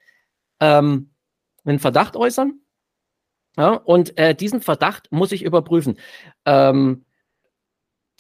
[0.60, 1.10] ähm,
[1.64, 2.60] einen Verdacht äußern.
[3.56, 5.98] Ja, und äh, diesen Verdacht muss ich überprüfen.
[6.44, 7.04] Ähm,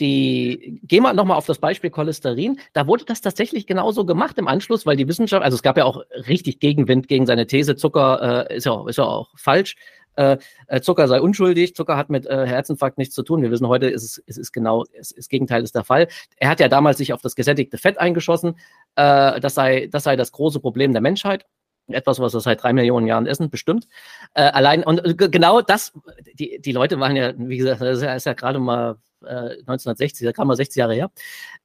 [0.00, 2.58] die, gehen wir nochmal auf das Beispiel Cholesterin.
[2.72, 5.84] Da wurde das tatsächlich genauso gemacht im Anschluss, weil die Wissenschaft, also es gab ja
[5.84, 9.76] auch richtig Gegenwind gegen seine These, Zucker äh, ist, ja, ist ja auch falsch.
[10.16, 13.42] Äh, äh, Zucker sei unschuldig, Zucker hat mit äh, Herzinfarkt nichts zu tun.
[13.42, 16.08] Wir wissen heute, ist es, es ist genau, es, das Gegenteil ist der Fall.
[16.36, 18.56] Er hat ja damals sich auf das gesättigte Fett eingeschossen.
[18.96, 21.46] Äh, das, sei, das sei das große Problem der Menschheit.
[21.88, 23.86] etwas, was wir seit drei Millionen Jahren essen, bestimmt.
[24.34, 25.92] Äh, allein, und äh, genau das,
[26.34, 29.58] die, die Leute waren ja, wie gesagt, das ist ja, ist ja gerade mal äh,
[29.66, 31.10] 1960, da kam mal 60 Jahre her.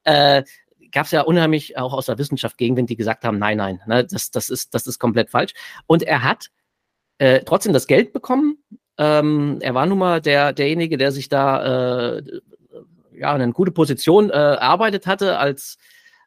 [0.03, 0.43] Äh,
[0.91, 4.05] gab es ja unheimlich auch aus der Wissenschaft Gegenwind, die gesagt haben, nein, nein, ne,
[4.05, 5.53] das, das, ist, das ist komplett falsch.
[5.87, 6.49] Und er hat
[7.17, 8.57] äh, trotzdem das Geld bekommen.
[8.97, 12.23] Ähm, er war nun mal der, derjenige, der sich da äh,
[13.13, 15.77] ja, eine gute Position äh, erarbeitet hatte als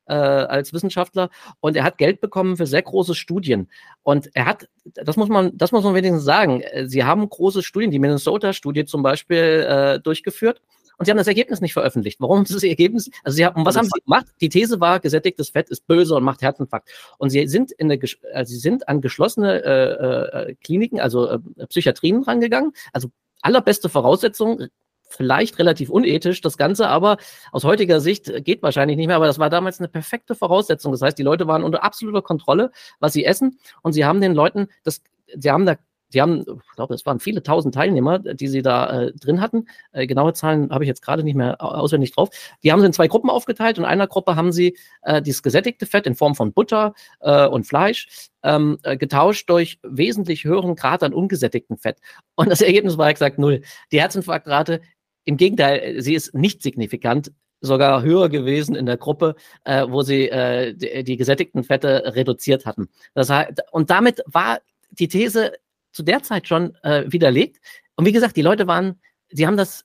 [0.08, 3.68] äh, als Wissenschaftler und er hat Geld bekommen für sehr große Studien.
[4.02, 7.62] Und er hat, das muss man, das muss man wenigstens sagen, äh, sie haben große
[7.62, 10.62] Studien, die Minnesota-Studie zum Beispiel äh, durchgeführt.
[10.98, 12.20] Und sie haben das Ergebnis nicht veröffentlicht.
[12.20, 13.08] Warum ist das Ergebnis?
[13.22, 14.26] Also sie haben, was haben sie gemacht?
[14.40, 16.90] Die These war, gesättigtes Fett ist böse und macht Herzinfarkt.
[17.18, 18.00] Und sie sind in eine,
[18.34, 22.72] also sie sind an geschlossene äh, äh, Kliniken, also äh, Psychiatrien rangegangen.
[22.92, 24.66] Also allerbeste Voraussetzung,
[25.08, 27.16] vielleicht relativ unethisch, das Ganze aber
[27.52, 30.92] aus heutiger Sicht geht wahrscheinlich nicht mehr, aber das war damals eine perfekte Voraussetzung.
[30.92, 34.34] Das heißt, die Leute waren unter absoluter Kontrolle, was sie essen und sie haben den
[34.34, 35.02] Leuten das,
[35.34, 35.76] sie haben da
[36.10, 39.66] Sie haben, ich glaube, es waren viele tausend Teilnehmer, die sie da äh, drin hatten.
[39.92, 42.30] Äh, genaue Zahlen habe ich jetzt gerade nicht mehr auswendig drauf.
[42.62, 43.78] Die haben sie in zwei Gruppen aufgeteilt.
[43.78, 47.66] In einer Gruppe haben sie äh, dieses gesättigte Fett in Form von Butter äh, und
[47.66, 51.98] Fleisch ähm, äh, getauscht durch wesentlich höheren Grad an ungesättigtem Fett.
[52.36, 53.62] Und das Ergebnis war exakt null.
[53.92, 54.80] Die Herzinfarktrate
[55.24, 60.28] im Gegenteil, sie ist nicht signifikant, sogar höher gewesen in der Gruppe, äh, wo sie
[60.28, 62.88] äh, die, die, gesättigten Fette reduziert hatten.
[63.14, 65.52] Das heißt, und damit war die These
[65.98, 67.58] zu der Zeit schon äh, widerlegt.
[67.96, 69.84] Und wie gesagt, die Leute waren, sie haben das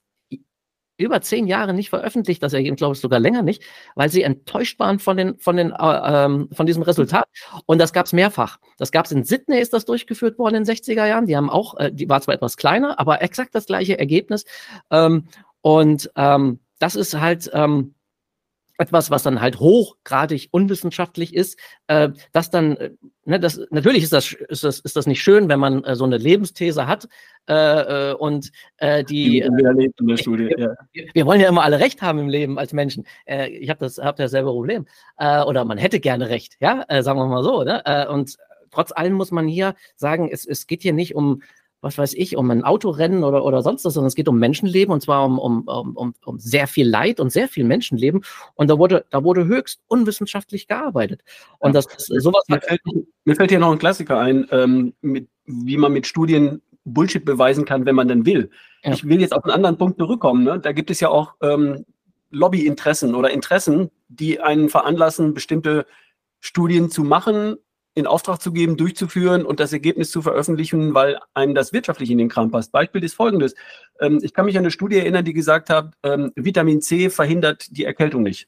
[0.97, 3.63] über zehn Jahre nicht veröffentlicht, das Ergebnis, glaube ich, sogar länger nicht,
[3.95, 7.25] weil sie enttäuscht waren von, den, von, den, äh, ähm, von diesem Resultat.
[7.65, 8.59] Und das gab es mehrfach.
[8.77, 11.25] Das gab es in Sydney, ist das durchgeführt worden in den 60er Jahren.
[11.25, 14.45] Die haben auch, äh, die war zwar etwas kleiner, aber exakt das gleiche Ergebnis.
[14.91, 15.25] Ähm,
[15.61, 17.95] und ähm, das ist halt, ähm,
[18.77, 22.91] etwas, was dann halt hochgradig unwissenschaftlich ist, äh, das dann, äh,
[23.25, 26.05] ne, das, natürlich ist das, ist das, ist das nicht schön, wenn man äh, so
[26.05, 27.07] eine Lebensthese hat
[27.47, 29.41] äh, äh und äh, die.
[29.41, 31.03] erlebt in der Studie, wir, ja.
[31.13, 33.05] wir, wollen ja immer alle Recht haben im Leben als Menschen.
[33.25, 34.85] Äh, ich habe das, hab das selbe Problem.
[35.17, 37.63] Äh, oder man hätte gerne Recht, ja, äh, sagen wir mal so.
[37.63, 37.81] Ne?
[37.85, 38.37] Äh, und
[38.71, 41.41] trotz allem muss man hier sagen, es, es geht hier nicht um
[41.83, 44.93] was weiß ich, um ein Autorennen oder, oder sonst was, sondern es geht um Menschenleben
[44.93, 48.23] und zwar um, um, um, um sehr viel Leid und sehr viel Menschenleben.
[48.55, 51.23] Und da wurde, da wurde höchst unwissenschaftlich gearbeitet.
[51.59, 51.81] Und ja.
[51.81, 52.45] das sowas.
[52.47, 52.81] Mir fällt,
[53.25, 57.65] mir fällt hier noch ein Klassiker ein, ähm, mit, wie man mit Studien Bullshit beweisen
[57.65, 58.49] kann, wenn man denn will.
[58.83, 58.93] Ja.
[58.93, 60.43] Ich will jetzt auf einen anderen Punkt zurückkommen.
[60.45, 60.59] Ne?
[60.59, 61.85] Da gibt es ja auch ähm,
[62.31, 65.85] Lobbyinteressen oder Interessen, die einen veranlassen, bestimmte
[66.39, 67.57] Studien zu machen
[67.95, 72.17] in Auftrag zu geben, durchzuführen und das Ergebnis zu veröffentlichen, weil einem das wirtschaftlich in
[72.17, 72.71] den Kram passt.
[72.71, 73.53] Beispiel ist folgendes.
[73.99, 77.67] Ähm, ich kann mich an eine Studie erinnern, die gesagt hat, ähm, Vitamin C verhindert
[77.69, 78.47] die Erkältung nicht.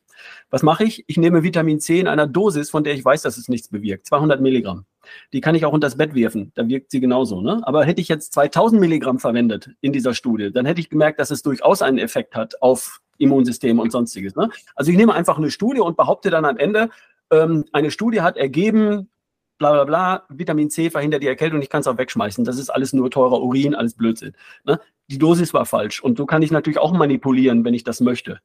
[0.49, 1.03] Was mache ich?
[1.07, 4.07] Ich nehme Vitamin C in einer Dosis, von der ich weiß, dass es nichts bewirkt.
[4.07, 4.85] 200 Milligramm.
[5.33, 6.51] Die kann ich auch unter das Bett werfen.
[6.55, 7.41] Da wirkt sie genauso.
[7.41, 7.61] Ne?
[7.63, 11.29] Aber hätte ich jetzt 2000 Milligramm verwendet in dieser Studie, dann hätte ich gemerkt, dass
[11.29, 14.35] es durchaus einen Effekt hat auf Immunsystem und sonstiges.
[14.35, 14.49] Ne?
[14.75, 16.89] Also ich nehme einfach eine Studie und behaupte dann am Ende,
[17.31, 19.09] ähm, eine Studie hat ergeben,
[19.57, 22.43] bla bla bla, Vitamin C verhindert die Erkältung, ich kann es auch wegschmeißen.
[22.43, 24.33] Das ist alles nur teurer Urin, alles Blödsinn.
[24.63, 24.79] Ne?
[25.09, 26.01] Die Dosis war falsch.
[26.01, 28.39] Und so kann ich natürlich auch manipulieren, wenn ich das möchte.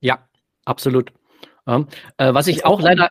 [0.00, 0.18] Ja,
[0.64, 1.12] absolut.
[1.66, 1.84] Ja.
[2.16, 3.10] Äh, was ich auch leider,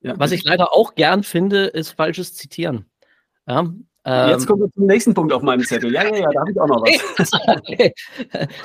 [0.00, 0.18] ja.
[0.18, 2.86] was ich leider auch gern finde, ist falsches Zitieren.
[3.46, 5.90] Ja, ähm, Jetzt kommen wir zum nächsten Punkt auf meinem Zettel.
[5.92, 7.30] Ja, ja, ja, da habe ich auch noch was.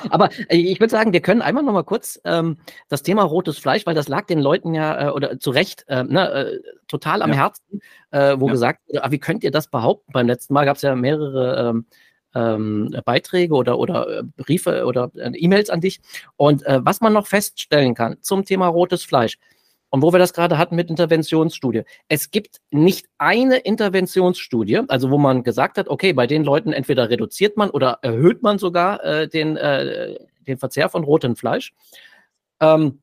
[0.10, 3.58] Aber äh, ich würde sagen, wir können einmal noch mal kurz ähm, das Thema rotes
[3.58, 7.22] Fleisch, weil das lag den Leuten ja, äh, oder zu Recht, äh, ne, äh, total
[7.22, 7.36] am ja.
[7.36, 8.52] Herzen, äh, wo ja.
[8.52, 10.12] gesagt wurde, ah, wie könnt ihr das behaupten?
[10.12, 11.86] Beim letzten Mal gab es ja mehrere ähm,
[12.34, 16.00] ähm, Beiträge oder, oder äh, Briefe oder E-Mails an dich.
[16.36, 19.38] Und was man noch feststellen kann zum Thema rotes Fleisch,
[19.90, 21.82] und wo wir das gerade hatten mit Interventionsstudie.
[22.08, 27.10] Es gibt nicht eine Interventionsstudie, also wo man gesagt hat, okay, bei den Leuten entweder
[27.10, 31.74] reduziert man oder erhöht man sogar äh, den, äh, den Verzehr von rotem Fleisch.
[32.60, 33.00] Ähm,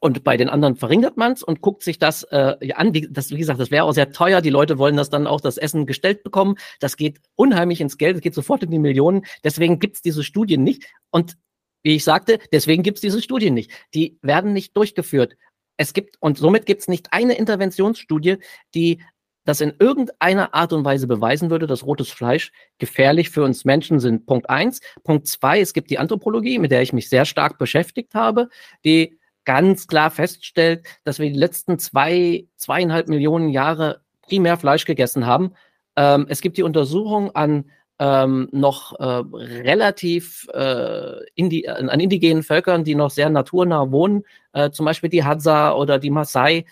[0.00, 2.94] und bei den anderen verringert man es und guckt sich das äh, an.
[2.94, 4.40] Wie, das, wie gesagt, das wäre auch sehr teuer.
[4.40, 6.54] Die Leute wollen das dann auch das Essen gestellt bekommen.
[6.80, 9.24] Das geht unheimlich ins Geld, das geht sofort in die Millionen.
[9.42, 10.84] Deswegen gibt es diese Studien nicht.
[11.10, 11.36] Und
[11.82, 13.70] wie ich sagte, deswegen gibt es diese Studien nicht.
[13.94, 15.34] Die werden nicht durchgeführt
[15.78, 18.36] es gibt, und somit gibt es nicht eine Interventionsstudie,
[18.74, 19.00] die
[19.44, 23.98] das in irgendeiner Art und Weise beweisen würde, dass rotes Fleisch gefährlich für uns Menschen
[23.98, 24.26] sind.
[24.26, 24.80] Punkt eins.
[25.04, 28.50] Punkt zwei, es gibt die Anthropologie, mit der ich mich sehr stark beschäftigt habe,
[28.84, 35.24] die ganz klar feststellt, dass wir die letzten zwei, zweieinhalb Millionen Jahre primär Fleisch gegessen
[35.24, 35.54] haben.
[35.96, 42.84] Ähm, es gibt die Untersuchung an ähm, noch äh, relativ äh, indi an indigenen Völkern,
[42.84, 46.64] die noch sehr naturnah wohnen, äh, zum Beispiel die Hadza oder die Maasai,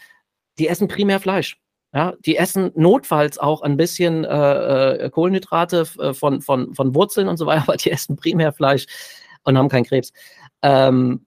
[0.58, 1.58] die essen primär Fleisch.
[1.94, 7.28] Ja, die essen notfalls auch ein bisschen äh, äh Kohlenhydrate äh, von, von, von Wurzeln
[7.28, 8.86] und so weiter, aber die essen primär Fleisch
[9.44, 10.12] und haben keinen Krebs.
[10.62, 11.26] Ähm,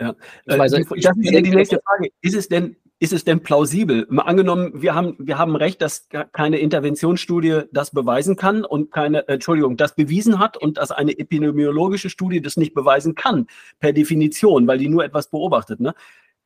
[0.00, 0.14] ja.
[0.46, 2.10] Weiß, das ist ja die nächste Frage.
[2.20, 4.06] Ist es denn, ist es denn plausibel?
[4.08, 9.28] Mal angenommen, wir haben, wir haben recht, dass keine Interventionsstudie das beweisen kann und keine,
[9.28, 13.46] Entschuldigung, das bewiesen hat und dass eine epidemiologische Studie das nicht beweisen kann,
[13.80, 15.80] per Definition, weil die nur etwas beobachtet.
[15.80, 15.94] Ne?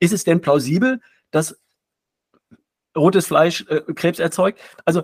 [0.01, 1.61] Ist es denn plausibel, dass
[2.97, 4.59] rotes Fleisch äh, Krebs erzeugt?
[4.85, 5.03] Also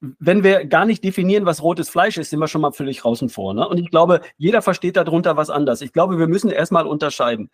[0.00, 3.28] wenn wir gar nicht definieren, was rotes Fleisch ist, sind wir schon mal völlig draußen
[3.28, 3.54] vor.
[3.54, 3.68] Ne?
[3.68, 5.82] Und ich glaube, jeder versteht darunter was anders.
[5.82, 7.50] Ich glaube, wir müssen erstmal unterscheiden.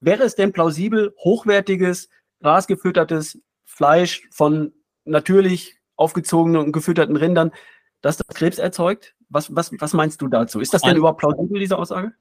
[0.00, 2.08] Wäre es denn plausibel, hochwertiges,
[2.42, 4.72] grasgefüttertes Fleisch von
[5.04, 7.52] natürlich aufgezogenen und gefütterten Rindern,
[8.00, 9.14] dass das Krebs erzeugt?
[9.28, 10.60] Was, was, was meinst du dazu?
[10.60, 12.12] Ist das denn überhaupt plausibel, diese Aussage?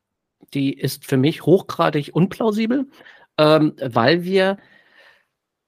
[0.54, 2.88] Die ist für mich hochgradig unplausibel,
[3.38, 4.58] ähm, weil wir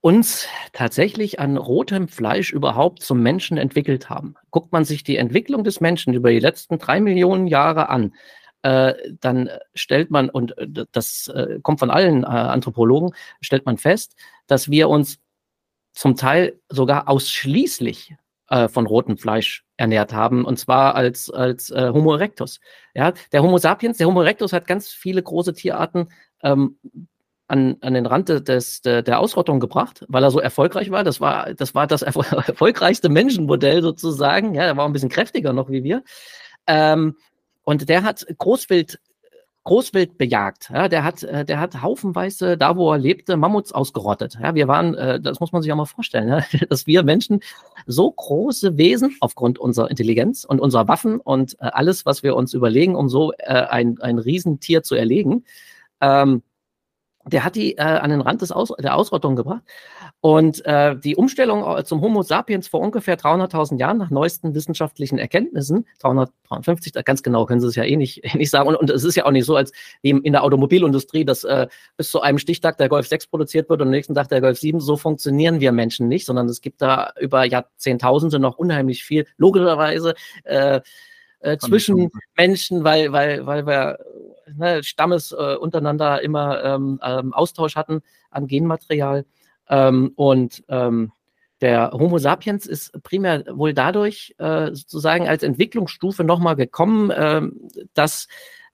[0.02, 4.36] uns tatsächlich an rotem Fleisch überhaupt zum Menschen entwickelt haben.
[4.50, 8.14] Guckt man sich die Entwicklung des Menschen über die letzten drei Millionen Jahre an,
[8.64, 13.78] äh, dann stellt man, und äh, das äh, kommt von allen äh, Anthropologen, stellt man
[13.78, 14.16] fest,
[14.48, 15.20] dass wir uns
[15.94, 18.16] zum Teil sogar ausschließlich
[18.50, 22.60] äh, von rotem Fleisch ernährt haben, und zwar als, als äh, Homo erectus.
[22.94, 26.10] Ja, der Homo sapiens, der Homo erectus hat ganz viele große Tierarten
[26.44, 26.78] ähm,
[27.48, 31.04] an, an den Rand des, der, der Ausrottung gebracht, weil er so erfolgreich war.
[31.04, 34.56] Das war das, war das erfolgreichste Menschenmodell sozusagen.
[34.56, 36.04] Ja, er war ein bisschen kräftiger noch wie wir.
[36.68, 37.18] Ähm,
[37.64, 39.00] und der hat Großwild
[39.64, 40.72] Großwild bejagt.
[40.74, 44.40] Ja, der hat, äh, der hat haufenweise, da wo er lebte, Mammuts ausgerottet.
[44.42, 47.42] Ja, wir waren, äh, das muss man sich auch mal vorstellen, ja, dass wir Menschen
[47.86, 52.56] so große Wesen aufgrund unserer Intelligenz und unserer Waffen und äh, alles, was wir uns
[52.56, 55.46] überlegen, um so ein, ein Riesentier zu erlegen,
[56.02, 56.42] ähm,
[57.26, 59.62] der hat die äh, an den Rand des Aus der Ausrottung gebracht.
[60.22, 65.18] Und äh, die Umstellung äh, zum Homo sapiens vor ungefähr 300.000 Jahren nach neuesten wissenschaftlichen
[65.18, 68.70] Erkenntnissen, 350, ganz genau können Sie es ja eh nicht, eh nicht sagen.
[68.70, 72.12] Und, und es ist ja auch nicht so, als in der Automobilindustrie, dass äh, bis
[72.12, 74.80] zu einem Stichtag der Golf 6 produziert wird und am nächsten Tag der Golf 7.
[74.80, 80.16] So funktionieren wir Menschen nicht, sondern es gibt da über Jahrzehntausende noch unheimlich viel, logischerweise,
[80.44, 80.82] äh,
[81.42, 83.98] äh, zwischen Menschen, weil, weil, weil wir
[84.56, 89.26] ne, Stammes äh, untereinander immer ähm, ähm, Austausch hatten an Genmaterial.
[89.70, 91.12] Ähm, und ähm,
[91.62, 97.42] der Homo sapiens ist primär wohl dadurch äh, sozusagen als Entwicklungsstufe nochmal gekommen, äh,
[97.94, 98.28] dass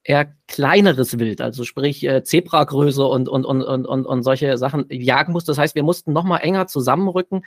[0.04, 4.86] er kleineres Wild, also sprich äh, Zebragröße und, und, und, und, und, und solche Sachen
[4.90, 5.44] jagen muss.
[5.44, 7.44] Das heißt, wir mussten nochmal enger zusammenrücken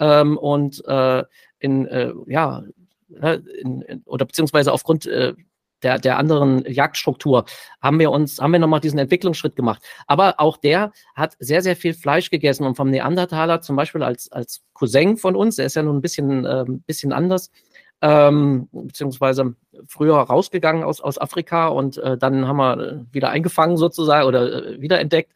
[0.00, 1.22] ähm, und äh,
[1.60, 2.64] in, äh, ja,
[3.08, 5.34] ne, in, in, oder beziehungsweise aufgrund äh,
[5.82, 7.44] der, der anderen Jagdstruktur
[7.80, 9.82] haben wir uns, haben wir nochmal diesen Entwicklungsschritt gemacht.
[10.06, 14.30] Aber auch der hat sehr, sehr viel Fleisch gegessen und vom Neandertaler zum Beispiel als,
[14.32, 17.50] als Cousin von uns, der ist ja nun ein bisschen, äh, bisschen anders,
[18.00, 19.54] ähm, beziehungsweise
[19.86, 24.80] früher rausgegangen aus, aus Afrika und äh, dann haben wir wieder eingefangen sozusagen oder äh,
[24.80, 25.32] wiederentdeckt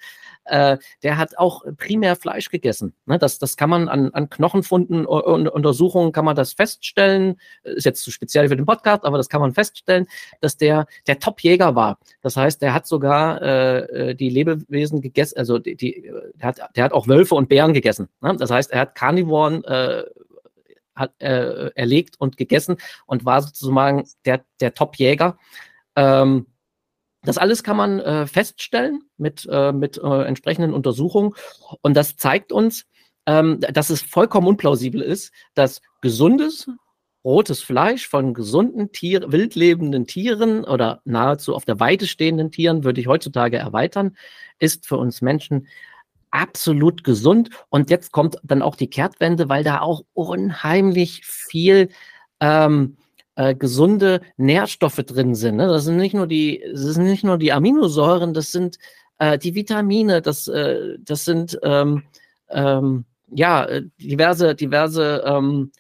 [0.47, 2.95] äh, der hat auch primär Fleisch gegessen.
[3.07, 3.19] Ne?
[3.19, 7.41] Das, das kann man an, an Knochenfunden und Untersuchungen kann man das feststellen.
[7.63, 10.07] Ist jetzt zu speziell für den Podcast, aber das kann man feststellen,
[10.41, 11.99] dass der der Top-Jäger war.
[12.23, 16.61] Das heißt, der hat sogar äh, äh die Lebewesen gegessen, also die, die, der, hat,
[16.77, 18.09] der hat auch Wölfe und Bären gegessen.
[18.21, 18.37] Ne?
[18.39, 20.05] Das heißt, er hat Karnivoren äh,
[20.97, 25.39] hat, äh, erlegt und gegessen und war sozusagen der, der Top-Jäger.
[25.95, 26.47] Ähm,
[27.27, 31.33] das alles kann man äh, feststellen mit, äh, mit äh, entsprechenden Untersuchungen.
[31.83, 32.87] Und das zeigt uns,
[33.27, 36.69] ähm, dass es vollkommen unplausibel ist, dass gesundes,
[37.25, 43.01] rotes Fleisch von gesunden Tier, wildlebenden Tieren oder nahezu auf der Weite stehenden Tieren, würde
[43.01, 44.17] ich heutzutage erweitern,
[44.61, 45.67] ist für uns Menschen
[46.31, 47.51] absolut gesund.
[47.69, 51.89] Und jetzt kommt dann auch die Kehrtwende, weil da auch unheimlich viel
[52.41, 52.97] ähm,
[53.37, 55.57] äh, gesunde Nährstoffe drin sind.
[55.57, 55.69] Ne?
[55.69, 58.79] Das sind nicht nur die, das sind nicht nur die Aminosäuren, das sind
[59.19, 62.03] äh, die Vitamine, das, äh, das sind ähm,
[62.51, 65.71] ähm, ja äh, diverse, diverse ähm,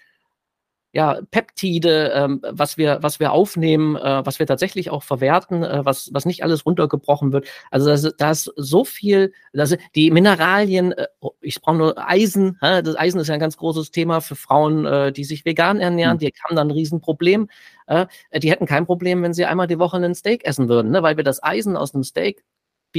[0.97, 5.85] ja, Peptide, ähm, was wir, was wir aufnehmen, äh, was wir tatsächlich auch verwerten, äh,
[5.85, 7.47] was, was nicht alles runtergebrochen wird.
[7.71, 12.09] Also da ist, da ist so viel, das, die Mineralien, äh, oh, ich brauche nur
[12.09, 12.81] Eisen, hä?
[12.81, 16.15] das Eisen ist ja ein ganz großes Thema für Frauen, äh, die sich vegan ernähren,
[16.15, 16.21] mhm.
[16.21, 17.51] die haben dann ein Riesenproblem.
[17.89, 21.03] Äh, die hätten kein Problem, wenn sie einmal die Woche einen Steak essen würden, ne?
[21.03, 22.43] weil wir das Eisen aus einem Steak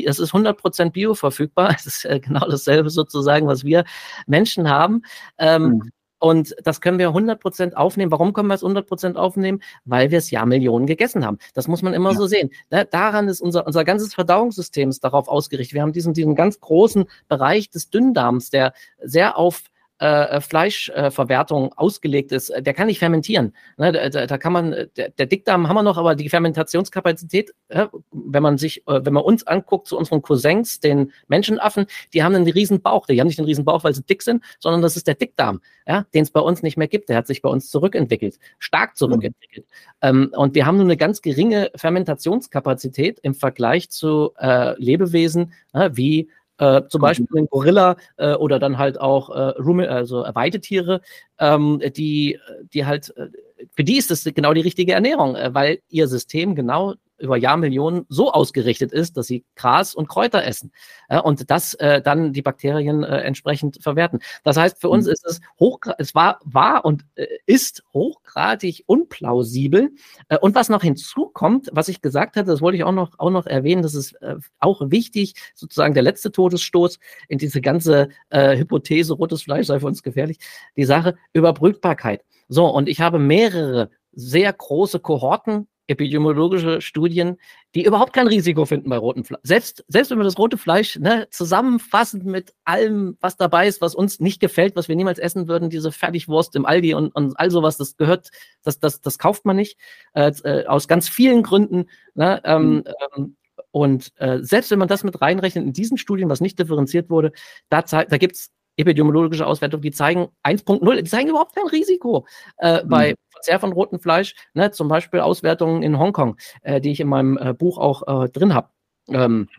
[0.05, 1.73] es ist 100% bio verfügbar.
[1.75, 3.83] Es ist äh, genau dasselbe sozusagen, was wir
[4.27, 5.01] Menschen haben.
[5.39, 5.91] Ähm, mhm.
[6.19, 8.11] Und das können wir 100% aufnehmen.
[8.11, 9.61] Warum können wir es 100% aufnehmen?
[9.85, 11.37] Weil wir es ja Millionen gegessen haben.
[11.53, 12.17] Das muss man immer ja.
[12.17, 12.49] so sehen.
[12.69, 15.75] Da, daran ist unser, unser ganzes Verdauungssystem darauf ausgerichtet.
[15.75, 19.63] Wir haben diesen, diesen ganz großen Bereich des Dünndarms, der sehr auf
[19.99, 23.53] äh, Fleischverwertung äh, ausgelegt ist, der kann nicht fermentieren.
[23.77, 28.57] Ne, da, kann man, der, Dickdarm haben wir noch, aber die Fermentationskapazität, äh, wenn man
[28.57, 32.81] sich, äh, wenn man uns anguckt, zu unseren Cousins, den Menschenaffen, die haben einen riesen
[32.81, 33.07] Bauch.
[33.07, 35.61] Die haben nicht einen riesen Bauch, weil sie dick sind, sondern das ist der Dickdarm,
[35.87, 37.09] den es bei uns nicht mehr gibt.
[37.09, 39.65] Der hat sich bei uns zurückentwickelt, stark zurückentwickelt.
[40.01, 45.89] Ähm, und wir haben nur eine ganz geringe Fermentationskapazität im Vergleich zu äh, Lebewesen äh,
[45.93, 51.01] wie äh, zum Beispiel ein Gorilla äh, oder dann halt auch äh, Rumi, also Weidetiere,
[51.39, 52.39] ähm, die,
[52.73, 53.27] die halt, äh,
[53.75, 58.05] für die ist das genau die richtige Ernährung, äh, weil ihr System genau über Jahrmillionen
[58.09, 60.71] so ausgerichtet ist, dass sie Gras und Kräuter essen
[61.09, 64.19] äh, und das äh, dann die Bakterien äh, entsprechend verwerten.
[64.43, 65.11] Das heißt, für uns mhm.
[65.11, 69.91] ist es hoch, es war, war und äh, ist hochgradig unplausibel.
[70.29, 73.31] Äh, und was noch hinzukommt, was ich gesagt hatte, das wollte ich auch noch, auch
[73.31, 78.57] noch erwähnen, das ist äh, auch wichtig, sozusagen der letzte Todesstoß in diese ganze äh,
[78.57, 80.37] Hypothese, rotes Fleisch sei für uns gefährlich,
[80.75, 82.23] die Sache Überbrückbarkeit.
[82.49, 87.37] So, und ich habe mehrere sehr große Kohorten epidemiologische Studien,
[87.73, 89.41] die überhaupt kein Risiko finden bei rotem Fleisch.
[89.43, 93.95] Selbst, selbst wenn wir das rote Fleisch ne, zusammenfassend mit allem, was dabei ist, was
[93.95, 97.51] uns nicht gefällt, was wir niemals essen würden, diese Fertigwurst im Aldi und, und all
[97.51, 98.29] sowas, das gehört,
[98.63, 99.77] das, das, das kauft man nicht,
[100.13, 101.85] äh, äh aus ganz vielen Gründen.
[102.13, 102.83] Ne, ähm, mhm.
[103.15, 103.37] ähm,
[103.71, 107.31] und äh, selbst wenn man das mit reinrechnet in diesen Studien, was nicht differenziert wurde,
[107.69, 112.25] da, da gibt es epidemiologische Auswertungen, die zeigen 1.0, die zeigen überhaupt kein Risiko
[112.57, 112.89] äh, mhm.
[112.89, 114.35] bei Verzehr von rotem Fleisch.
[114.53, 114.71] Ne?
[114.71, 118.53] Zum Beispiel Auswertungen in Hongkong, äh, die ich in meinem äh, Buch auch äh, drin
[118.53, 118.69] habe.
[119.09, 119.49] Ähm,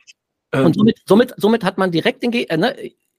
[0.53, 0.67] ähm.
[0.67, 2.75] Und somit, somit, somit hat man direkt den, Ge äh, ne?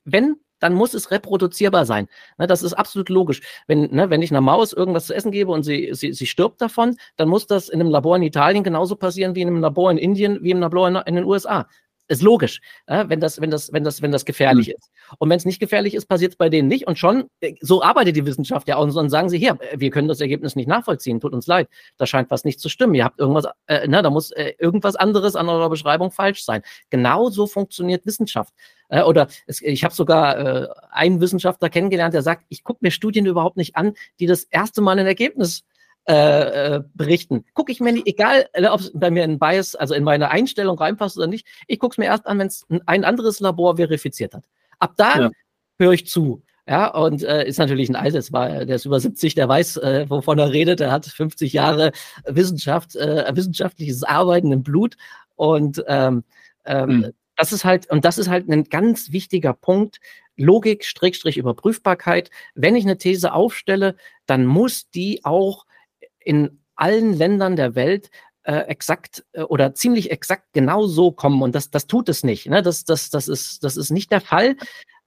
[0.06, 2.08] wenn dann muss es reproduzierbar sein.
[2.38, 3.42] Ne, das ist absolut logisch.
[3.68, 6.62] Wenn, ne, wenn ich einer Maus irgendwas zu essen gebe und sie, sie, sie stirbt
[6.62, 9.90] davon, dann muss das in einem Labor in Italien genauso passieren wie in einem Labor
[9.90, 11.68] in Indien, wie im Labor in, in den USA.
[12.10, 14.74] Ist logisch, äh, wenn das, wenn das, wenn das, wenn das gefährlich mhm.
[14.80, 14.90] ist.
[15.20, 16.88] Und wenn es nicht gefährlich ist, passiert es bei denen nicht.
[16.88, 18.84] Und schon, äh, so arbeitet die Wissenschaft ja auch.
[18.84, 21.70] Und dann sagen sie, hier, äh, wir können das Ergebnis nicht nachvollziehen, tut uns leid.
[21.98, 22.96] Da scheint was nicht zu stimmen.
[22.96, 26.64] Ihr habt irgendwas, äh, na, da muss äh, irgendwas anderes an eurer Beschreibung falsch sein.
[26.90, 28.56] Genau so funktioniert Wissenschaft.
[28.90, 32.90] Äh, oder es, ich habe sogar äh, einen Wissenschaftler kennengelernt, der sagt, ich gucke mir
[32.92, 35.79] Studien überhaupt nicht an, die das erste Mal ein Ergebnis äh,
[36.10, 37.46] äh, berichten.
[37.54, 40.32] Gucke ich mir nicht, egal äh, ob es bei mir in Bias, also in meine
[40.32, 43.76] Einstellung reinpasst oder nicht, ich gucke es mir erst an, wenn es ein anderes Labor
[43.78, 44.46] verifiziert hat.
[44.80, 45.30] Ab da ja.
[45.78, 46.42] höre ich zu.
[46.68, 50.10] Ja, und äh, ist natürlich ein altes, war, der ist über 70, der weiß, äh,
[50.10, 51.92] wovon er redet, er hat 50 Jahre
[52.26, 54.96] Wissenschaft, äh, wissenschaftliches Arbeiten im Blut.
[55.36, 56.24] Und ähm,
[56.66, 57.12] ähm, mhm.
[57.36, 60.00] das ist halt, und das ist halt ein ganz wichtiger Punkt.
[60.38, 62.32] Logik, Strickstrich, Überprüfbarkeit.
[62.56, 63.96] Wenn ich eine These aufstelle,
[64.26, 65.66] dann muss die auch
[66.30, 68.12] in allen Ländern der Welt
[68.44, 71.42] äh, exakt äh, oder ziemlich exakt genau so kommen.
[71.42, 72.46] Und das, das tut es nicht.
[72.46, 72.62] Ne?
[72.62, 74.56] Das, das, das, ist, das ist nicht der Fall.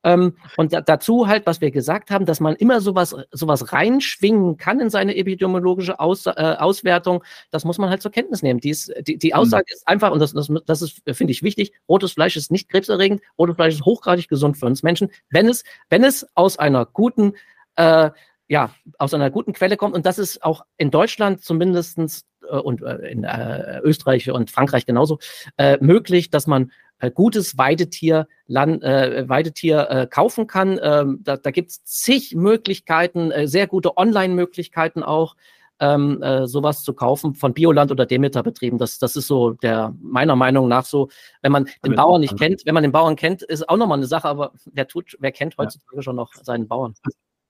[0.02, 4.56] Ähm, und da, dazu halt, was wir gesagt haben, dass man immer sowas, sowas reinschwingen
[4.56, 8.58] kann in seine epidemiologische Aus, äh, Auswertung, das muss man halt zur Kenntnis nehmen.
[8.58, 9.74] Dies, die, die Aussage mhm.
[9.74, 13.22] ist einfach, und das, das, das ist, finde ich, wichtig, rotes Fleisch ist nicht krebserregend,
[13.38, 17.34] rotes Fleisch ist hochgradig gesund für uns Menschen, wenn es, wenn es aus einer guten
[17.76, 18.10] äh,
[18.52, 19.94] ja, aus einer guten Quelle kommt.
[19.94, 24.84] Und das ist auch in Deutschland zumindestens äh, und äh, in äh, Österreich und Frankreich
[24.84, 25.20] genauso
[25.56, 30.78] äh, möglich, dass man äh, gutes Weidetier, Land, äh, Weidetier äh, kaufen kann.
[30.82, 35.34] Ähm, da da gibt es zig Möglichkeiten, äh, sehr gute Online-Möglichkeiten auch.
[35.80, 38.78] Ähm, äh, sowas zu kaufen von Bioland oder Demeter-Betrieben.
[38.78, 41.08] Das, das ist so der, meiner Meinung nach so,
[41.40, 44.06] wenn man den Bauern nicht kennt, wenn man den Bauern kennt, ist auch nochmal eine
[44.06, 46.02] Sache, aber wer tut, wer kennt heutzutage ja.
[46.02, 46.94] schon noch seinen Bauern?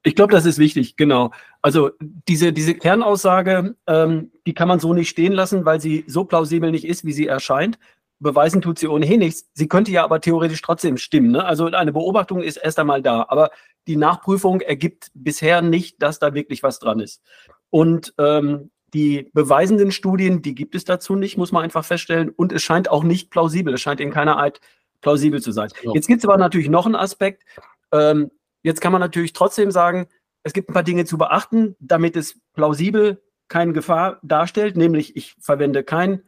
[0.04, 1.30] Ich glaube, das ist wichtig, genau.
[1.60, 6.24] Also diese, diese Kernaussage, ähm, die kann man so nicht stehen lassen, weil sie so
[6.24, 7.78] plausibel nicht ist, wie sie erscheint.
[8.18, 9.50] Beweisen tut sie ohnehin nichts.
[9.54, 11.32] Sie könnte ja aber theoretisch trotzdem stimmen.
[11.32, 11.44] Ne?
[11.44, 13.50] Also eine Beobachtung ist erst einmal da, aber
[13.86, 17.22] die Nachprüfung ergibt bisher nicht, dass da wirklich was dran ist.
[17.70, 22.28] Und ähm, die beweisenden Studien, die gibt es dazu nicht, muss man einfach feststellen.
[22.28, 23.74] Und es scheint auch nicht plausibel.
[23.74, 24.60] Es scheint in keiner Art
[25.00, 25.70] plausibel zu sein.
[25.94, 27.44] Jetzt gibt es aber natürlich noch einen Aspekt.
[27.92, 28.30] Ähm,
[28.62, 30.06] Jetzt kann man natürlich trotzdem sagen,
[30.42, 35.34] es gibt ein paar Dinge zu beachten, damit es plausibel keine Gefahr darstellt, nämlich ich
[35.38, 36.22] verwende kein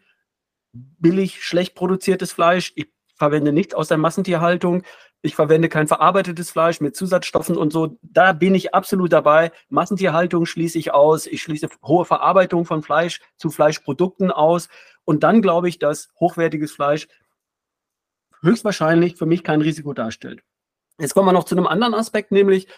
[0.72, 4.82] billig, schlecht produziertes Fleisch, ich verwende nichts aus der Massentierhaltung,
[5.22, 7.98] ich verwende kein verarbeitetes Fleisch mit Zusatzstoffen und so.
[8.02, 9.52] Da bin ich absolut dabei.
[9.70, 11.26] Massentierhaltung schließe ich aus.
[11.26, 14.68] Ich schließe hohe Verarbeitung von Fleisch zu Fleischprodukten aus.
[15.06, 17.08] Und dann glaube ich, dass hochwertiges Fleisch
[18.42, 20.42] höchstwahrscheinlich für mich kein Risiko darstellt.
[21.00, 22.68] Jetzt kommen wir noch zu einem anderen Aspekt, nämlich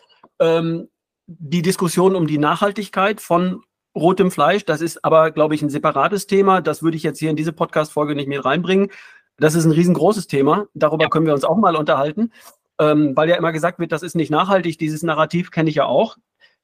[0.41, 0.89] ähm,
[1.27, 3.63] die Diskussion um die Nachhaltigkeit von
[3.95, 4.65] rotem Fleisch.
[4.65, 6.61] Das ist aber, glaube ich, ein separates Thema.
[6.61, 8.91] Das würde ich jetzt hier in diese Podcast-Folge nicht mehr reinbringen.
[9.39, 10.67] Das ist ein riesengroßes Thema.
[10.75, 11.09] Darüber ja.
[11.11, 12.33] können wir uns auch mal unterhalten.
[12.79, 14.79] ähm, weil ja immer gesagt wird, das ist nicht nachhaltig.
[14.79, 16.17] Dieses Narrativ kenne ich ja auch.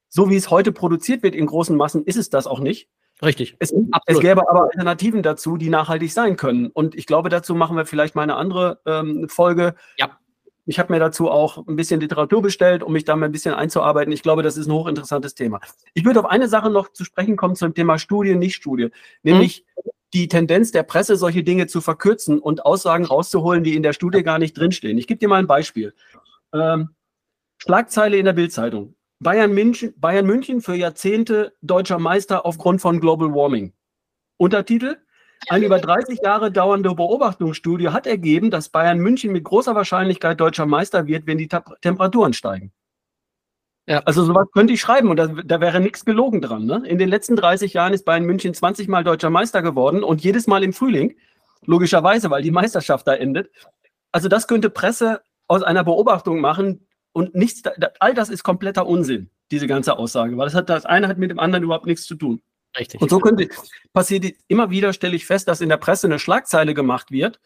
[0.09, 2.89] So wie es heute produziert wird in großen Massen, ist es das auch nicht.
[3.23, 3.57] Richtig.
[3.61, 3.73] Es,
[4.07, 6.67] es, gäbe aber Alternativen dazu, die nachhaltig sein können.
[6.67, 9.75] Und ich glaube, dazu machen wir vielleicht mal eine andere ähm, Folge.
[9.97, 10.19] Ja.
[10.65, 13.55] Ich habe mir dazu auch ein bisschen Literatur bestellt, um mich da mal ein bisschen
[13.55, 14.13] einzuarbeiten.
[14.13, 15.61] Ich glaube, das ist ein hochinteressantes Thema.
[15.95, 18.91] Ich würde auf eine Sache noch zu sprechen kommen zum Thema Studie, nicht Studie,
[19.23, 19.91] nämlich mhm.
[20.15, 24.23] die Tendenz der Presse, solche Dinge zu verkürzen und Aussagen rauszuholen, die in der Studie
[24.23, 24.99] gar nicht drinstehen.
[24.99, 25.95] Ich gebe dir mal ein Beispiel.
[26.53, 26.91] Ähm,
[27.59, 28.95] Schlagzeile in der Bildzeitung.
[29.19, 33.73] Bayern München, Bayern München für Jahrzehnte deutscher Meister aufgrund von Global Warming.
[34.37, 34.97] Untertitel?
[35.49, 40.67] Eine über 30 Jahre dauernde Beobachtungsstudie hat ergeben, dass Bayern München mit großer Wahrscheinlichkeit deutscher
[40.67, 42.73] Meister wird, wenn die Temperaturen steigen.
[43.87, 44.01] Ja.
[44.05, 46.67] Also sowas könnte ich schreiben und da, da wäre nichts gelogen dran.
[46.67, 46.83] Ne?
[46.87, 50.47] In den letzten 30 Jahren ist Bayern München 20 Mal deutscher Meister geworden und jedes
[50.47, 51.17] Mal im Frühling,
[51.65, 53.51] logischerweise, weil die Meisterschaft da endet.
[54.13, 57.63] Also das könnte Presse aus einer Beobachtung machen, und nichts,
[58.01, 61.31] all das ist kompletter Unsinn, diese ganze Aussage, weil das hat das eine hat mit
[61.31, 62.41] dem anderen überhaupt nichts zu tun.
[62.79, 63.01] Richtig.
[63.01, 63.49] Und so könnte
[63.93, 67.41] passiert immer wieder stelle ich fest, dass in der Presse eine Schlagzeile gemacht wird.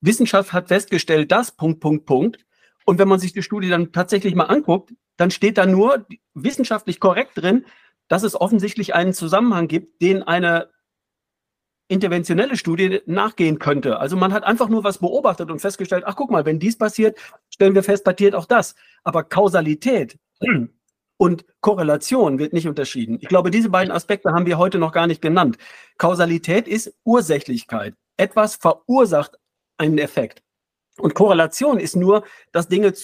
[0.00, 2.46] Wissenschaft hat festgestellt, dass Punkt Punkt Punkt.
[2.84, 7.00] Und wenn man sich die Studie dann tatsächlich mal anguckt, dann steht da nur wissenschaftlich
[7.00, 7.66] korrekt drin,
[8.08, 10.70] dass es offensichtlich einen Zusammenhang gibt, den eine
[11.88, 13.98] interventionelle Studie nachgehen könnte.
[13.98, 17.18] Also man hat einfach nur was beobachtet und festgestellt, ach guck mal, wenn dies passiert,
[17.50, 18.74] stellen wir fest, passiert auch das.
[19.04, 20.18] Aber Kausalität
[21.18, 23.18] und Korrelation wird nicht unterschieden.
[23.20, 25.58] Ich glaube, diese beiden Aspekte haben wir heute noch gar nicht genannt.
[25.98, 27.94] Kausalität ist Ursächlichkeit.
[28.16, 29.36] Etwas verursacht
[29.76, 30.42] einen Effekt.
[30.96, 32.94] Und Korrelation ist nur, dass Dinge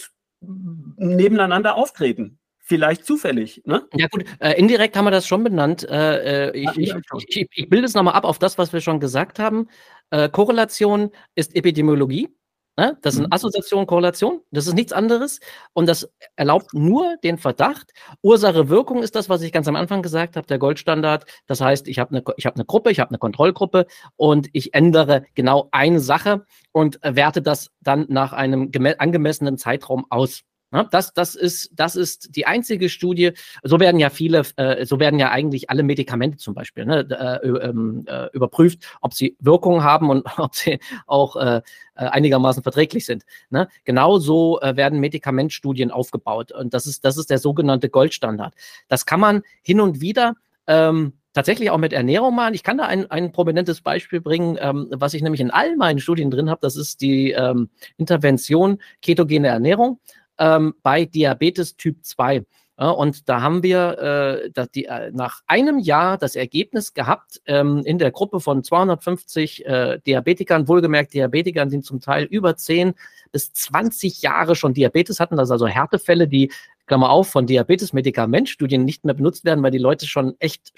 [0.40, 3.62] nebeneinander auftreten vielleicht zufällig.
[3.66, 3.86] Ne?
[3.92, 5.86] Ja gut, äh, indirekt haben wir das schon benannt.
[5.88, 6.94] Äh, äh ich, ich,
[7.28, 9.68] ich, ich, bilde es nochmal ab auf das, was wir schon gesagt haben.
[10.10, 12.34] Äh, Korrelation ist Epidemiologie.
[12.76, 12.98] Ne?
[13.02, 13.32] Das sind mhm.
[13.32, 14.40] Assoziation, Korrelation.
[14.50, 15.38] Das ist nichts anderes.
[15.74, 17.92] Und das erlaubt nur den Verdacht.
[18.22, 21.24] Ursache-Wirkung ist das, was ich ganz am Anfang gesagt habe, der Goldstandard.
[21.46, 25.24] Das heißt, ich habe eine, hab eine Gruppe, ich habe eine Kontrollgruppe und ich ändere
[25.34, 30.42] genau eine Sache und werte das dann nach einem angemessenen Zeitraum aus.
[30.90, 33.32] Das, das, ist, das ist die einzige Studie.
[33.62, 37.46] So werden ja viele, äh, so werden ja eigentlich alle Medikamente zum Beispiel ne, äh,
[37.46, 41.62] ähm, äh, überprüft, ob sie Wirkung haben und ob sie auch äh,
[41.94, 43.24] äh, einigermaßen verträglich sind.
[43.50, 43.68] Ne?
[43.84, 46.50] Genauso äh, werden Medikamentstudien aufgebaut.
[46.50, 48.54] Und das ist, das ist der sogenannte Goldstandard.
[48.88, 50.34] Das kann man hin und wieder
[50.66, 52.54] ähm, tatsächlich auch mit Ernährung machen.
[52.54, 56.00] Ich kann da ein, ein prominentes Beispiel bringen, ähm, was ich nämlich in all meinen
[56.00, 56.60] Studien drin habe.
[56.62, 60.00] Das ist die ähm, Intervention ketogene Ernährung
[60.38, 62.44] ähm, bei Diabetes Typ 2.
[62.76, 67.40] Ja, und da haben wir äh, dass die, äh, nach einem Jahr das Ergebnis gehabt
[67.46, 72.94] ähm, in der Gruppe von 250 äh, Diabetikern, wohlgemerkt Diabetikern sind zum Teil über 10
[73.30, 76.50] bis 20 Jahre schon Diabetes hatten, das also Härtefälle, die,
[76.86, 80.72] Klammer auf, von Diabetes-Medikamentstudien nicht mehr benutzt werden, weil die Leute schon echt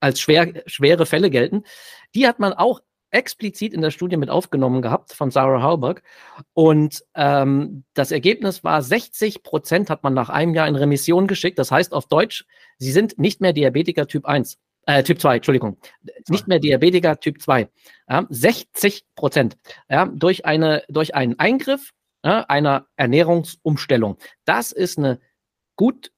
[0.00, 1.64] als schwer, schwere Fälle gelten.
[2.14, 2.80] Die hat man auch
[3.14, 6.02] explizit in der Studie mit aufgenommen gehabt von Sarah Hauberg.
[6.52, 11.58] Und ähm, das Ergebnis war, 60 Prozent hat man nach einem Jahr in Remission geschickt.
[11.58, 12.44] Das heißt auf Deutsch,
[12.78, 14.58] sie sind nicht mehr Diabetiker Typ 1.
[14.86, 15.78] Äh, typ 2, Entschuldigung.
[16.28, 17.70] Nicht mehr Diabetiker Typ 2.
[18.08, 19.56] Ja, 60 Prozent.
[19.88, 21.92] Ja, durch, eine, durch einen Eingriff
[22.24, 24.18] ja, einer Ernährungsumstellung.
[24.44, 25.20] Das ist eine
[25.76, 26.10] gut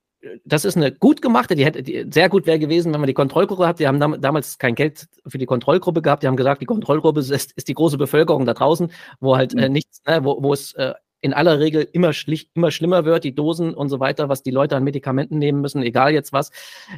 [0.45, 3.15] das ist eine gut gemachte, die hätte die, sehr gut wäre gewesen, wenn man die
[3.15, 3.79] Kontrollgruppe hat.
[3.79, 6.23] Die haben dam damals kein Geld für die Kontrollgruppe gehabt.
[6.23, 8.91] Die haben gesagt, die Kontrollgruppe ist, ist die große Bevölkerung da draußen,
[9.21, 9.75] wo halt äh, mhm.
[9.75, 10.95] nichts, ne, wo, wo es äh,
[11.27, 14.53] in aller Regel immer, schlicht, immer schlimmer wird, die Dosen und so weiter, was die
[14.53, 16.51] Leute an Medikamenten nehmen müssen, egal jetzt was,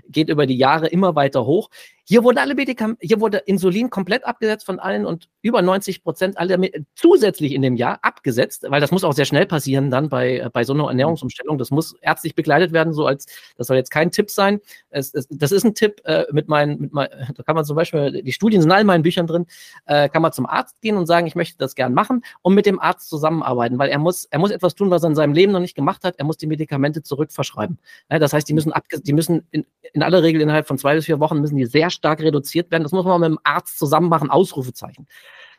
[0.08, 1.70] geht über die Jahre immer weiter hoch.
[2.04, 6.38] Hier wurde alle Medikamente, hier wurde Insulin komplett abgesetzt von allen und über 90 Prozent
[6.38, 6.58] aller
[6.94, 10.64] zusätzlich in dem Jahr abgesetzt, weil das muss auch sehr schnell passieren dann bei, bei
[10.64, 11.58] so einer Ernährungsumstellung.
[11.58, 13.26] Das muss ärztlich begleitet werden, so als,
[13.58, 14.60] das soll jetzt kein Tipp sein.
[14.88, 17.76] Es, es, das ist ein Tipp äh, mit meinen, mit mein, da kann man zum
[17.76, 19.44] Beispiel, die Studien sind in all meinen Büchern drin,
[19.84, 22.64] äh, kann man zum Arzt gehen und sagen, ich möchte das gern machen und mit
[22.64, 25.52] dem Arzt zusammenarbeiten, weil er muss, er muss etwas tun, was er in seinem Leben
[25.52, 26.16] noch nicht gemacht hat.
[26.18, 27.78] Er muss die Medikamente zurückverschreiben.
[28.10, 30.94] Ja, das heißt, die müssen, abge die müssen in, in aller Regel innerhalb von zwei
[30.94, 32.82] bis vier Wochen müssen die sehr stark reduziert werden.
[32.82, 35.06] Das muss man mit dem Arzt zusammen machen, Ausrufezeichen.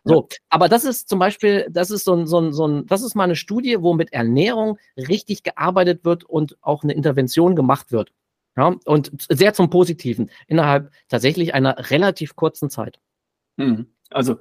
[0.04, 3.02] So, aber das ist zum Beispiel, das ist so ein, so ein, so ein, das
[3.02, 7.92] ist mal eine Studie, wo mit Ernährung richtig gearbeitet wird und auch eine Intervention gemacht
[7.92, 8.12] wird.
[8.58, 13.00] Ja, und sehr zum Positiven innerhalb tatsächlich einer relativ kurzen Zeit.
[13.58, 13.88] Hm.
[14.10, 14.38] Also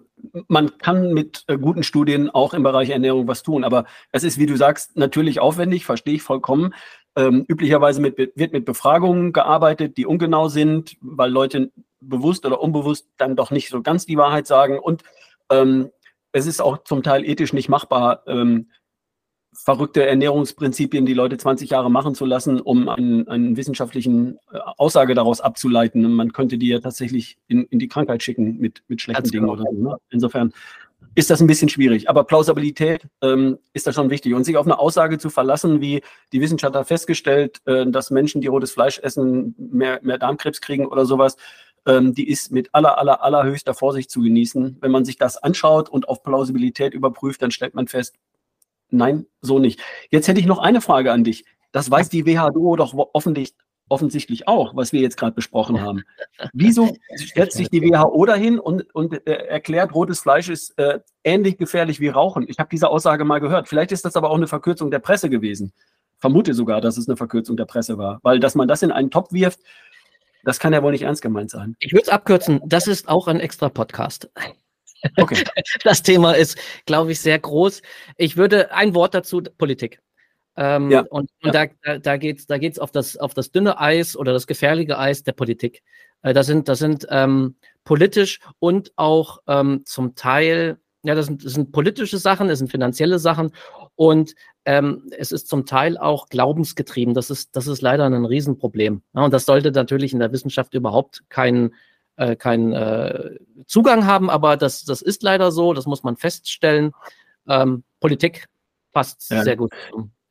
[0.49, 4.39] man kann mit äh, guten Studien auch im Bereich Ernährung was tun, aber es ist,
[4.39, 6.75] wie du sagst, natürlich aufwendig, verstehe ich vollkommen.
[7.17, 13.09] Ähm, üblicherweise mit, wird mit Befragungen gearbeitet, die ungenau sind, weil Leute bewusst oder unbewusst
[13.17, 14.79] dann doch nicht so ganz die Wahrheit sagen.
[14.79, 15.03] Und
[15.51, 15.91] ähm,
[16.33, 18.71] es ist auch zum Teil ethisch nicht machbar, ähm,
[19.53, 25.15] verrückte Ernährungsprinzipien, die Leute 20 Jahre machen zu lassen, um einen, einen wissenschaftlichen äh, Aussage
[25.15, 26.05] daraus abzuleiten.
[26.05, 29.31] Und man könnte die ja tatsächlich in, in die Krankheit schicken mit, mit schlechten Ganz
[29.33, 29.55] Dingen genau.
[29.55, 29.83] oder so.
[29.83, 29.97] Ne?
[30.11, 30.53] Insofern
[31.15, 32.09] ist das ein bisschen schwierig.
[32.09, 34.35] Aber Plausibilität ähm, ist da schon wichtig.
[34.35, 38.41] Und sich auf eine Aussage zu verlassen, wie die Wissenschaft hat festgestellt, äh, dass Menschen,
[38.41, 41.37] die rotes Fleisch essen, mehr, mehr Darmkrebs kriegen oder sowas,
[41.87, 44.77] ähm, die ist mit aller, aller, allerhöchster Vorsicht zu genießen.
[44.81, 48.15] Wenn man sich das anschaut und auf Plausibilität überprüft, dann stellt man fest,
[48.91, 49.81] nein, so nicht.
[50.11, 51.45] Jetzt hätte ich noch eine Frage an dich.
[51.73, 53.57] Das weiß die WHO doch offensichtlich,
[53.89, 56.03] offensichtlich auch, was wir jetzt gerade besprochen haben.
[56.53, 61.57] Wieso stellt sich die WHO dahin und, und äh, erklärt, rotes Fleisch ist äh, ähnlich
[61.57, 62.47] gefährlich wie Rauchen?
[62.49, 63.69] Ich habe diese Aussage mal gehört.
[63.69, 65.73] Vielleicht ist das aber auch eine Verkürzung der Presse gewesen.
[66.19, 68.19] Vermute sogar, dass es eine Verkürzung der Presse war.
[68.23, 69.61] Weil, dass man das in einen Topf wirft,
[70.45, 71.77] das kann ja wohl nicht ernst gemeint sein.
[71.81, 72.61] Ich würde es abkürzen.
[72.65, 74.31] Das ist auch ein extra Podcast.
[75.17, 75.45] Okay.
[75.85, 77.83] Das Thema ist, glaube ich, sehr groß.
[78.17, 80.01] Ich würde ein Wort dazu, Politik.
[80.57, 81.01] Ähm, ja.
[81.03, 81.67] Und, und ja.
[81.85, 84.99] da, da geht es da geht's auf, das, auf das dünne Eis oder das gefährliche
[84.99, 85.83] Eis der Politik.
[86.23, 91.45] Äh, das sind, das sind ähm, politisch und auch ähm, zum Teil, ja, das sind,
[91.45, 93.53] das sind politische Sachen, das sind finanzielle Sachen
[93.95, 94.35] und
[94.65, 97.15] ähm, es ist zum Teil auch glaubensgetrieben.
[97.15, 99.03] Das ist, das ist leider ein Riesenproblem.
[99.15, 101.73] Ja, und das sollte natürlich in der Wissenschaft überhaupt keinen
[102.19, 106.93] äh, keinen äh, Zugang haben, aber das, das ist leider so, das muss man feststellen.
[107.49, 108.47] Ähm, Politik
[108.93, 109.43] passt ja.
[109.43, 109.71] sehr gut.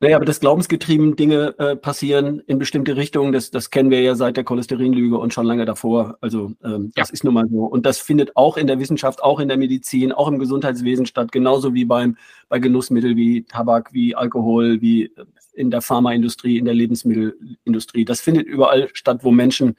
[0.00, 4.14] Naja, aber das glaubensgetrieben Dinge äh, passieren in bestimmte Richtungen, das, das kennen wir ja
[4.14, 6.16] seit der Cholesterinlüge und schon lange davor.
[6.20, 7.14] Also ähm, das ja.
[7.14, 7.64] ist nun mal so.
[7.64, 11.32] Und das findet auch in der Wissenschaft, auch in der Medizin, auch im Gesundheitswesen statt,
[11.32, 12.16] genauso wie beim
[12.48, 15.10] bei Genussmitteln wie Tabak, wie Alkohol, wie
[15.52, 18.04] in der Pharmaindustrie, in der Lebensmittelindustrie.
[18.04, 19.74] Das findet überall statt, wo Menschen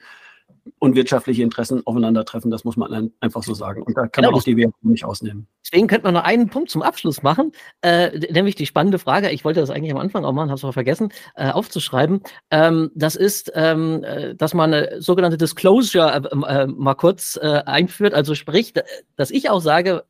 [0.78, 2.50] und wirtschaftliche Interessen aufeinandertreffen.
[2.50, 3.82] Das muss man einfach so sagen.
[3.82, 5.46] Und da kann genau, man auch die WHO nicht ausnehmen.
[5.64, 7.52] Deswegen könnte man noch einen Punkt zum Abschluss machen,
[7.82, 9.30] äh, nämlich die spannende Frage.
[9.30, 12.22] Ich wollte das eigentlich am Anfang auch machen, habe es aber vergessen äh, aufzuschreiben.
[12.50, 17.62] Ähm, das ist, ähm, äh, dass man eine sogenannte Disclosure äh, äh, mal kurz äh,
[17.66, 18.14] einführt.
[18.14, 18.74] Also sprich,
[19.16, 20.04] dass ich auch sage,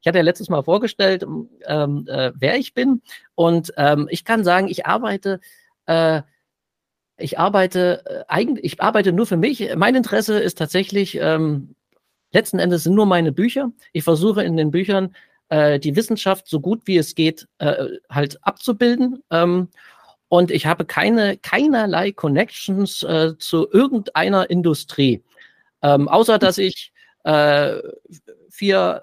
[0.00, 1.26] ich hatte ja letztes Mal vorgestellt,
[1.66, 3.02] ähm, wer ich bin.
[3.34, 5.40] Und ähm, ich kann sagen, ich arbeite
[7.18, 9.74] ich arbeite äh, eigentlich, ich arbeite nur für mich.
[9.76, 11.74] Mein Interesse ist tatsächlich, ähm,
[12.32, 13.72] letzten Endes sind nur meine Bücher.
[13.92, 15.14] Ich versuche in den Büchern
[15.48, 19.22] äh, die Wissenschaft so gut wie es geht äh, halt abzubilden.
[19.30, 19.68] Ähm,
[20.28, 25.22] und ich habe keine, keinerlei Connections äh, zu irgendeiner Industrie.
[25.82, 26.92] Ähm, außer dass ich
[27.24, 27.78] äh,
[28.50, 29.02] vier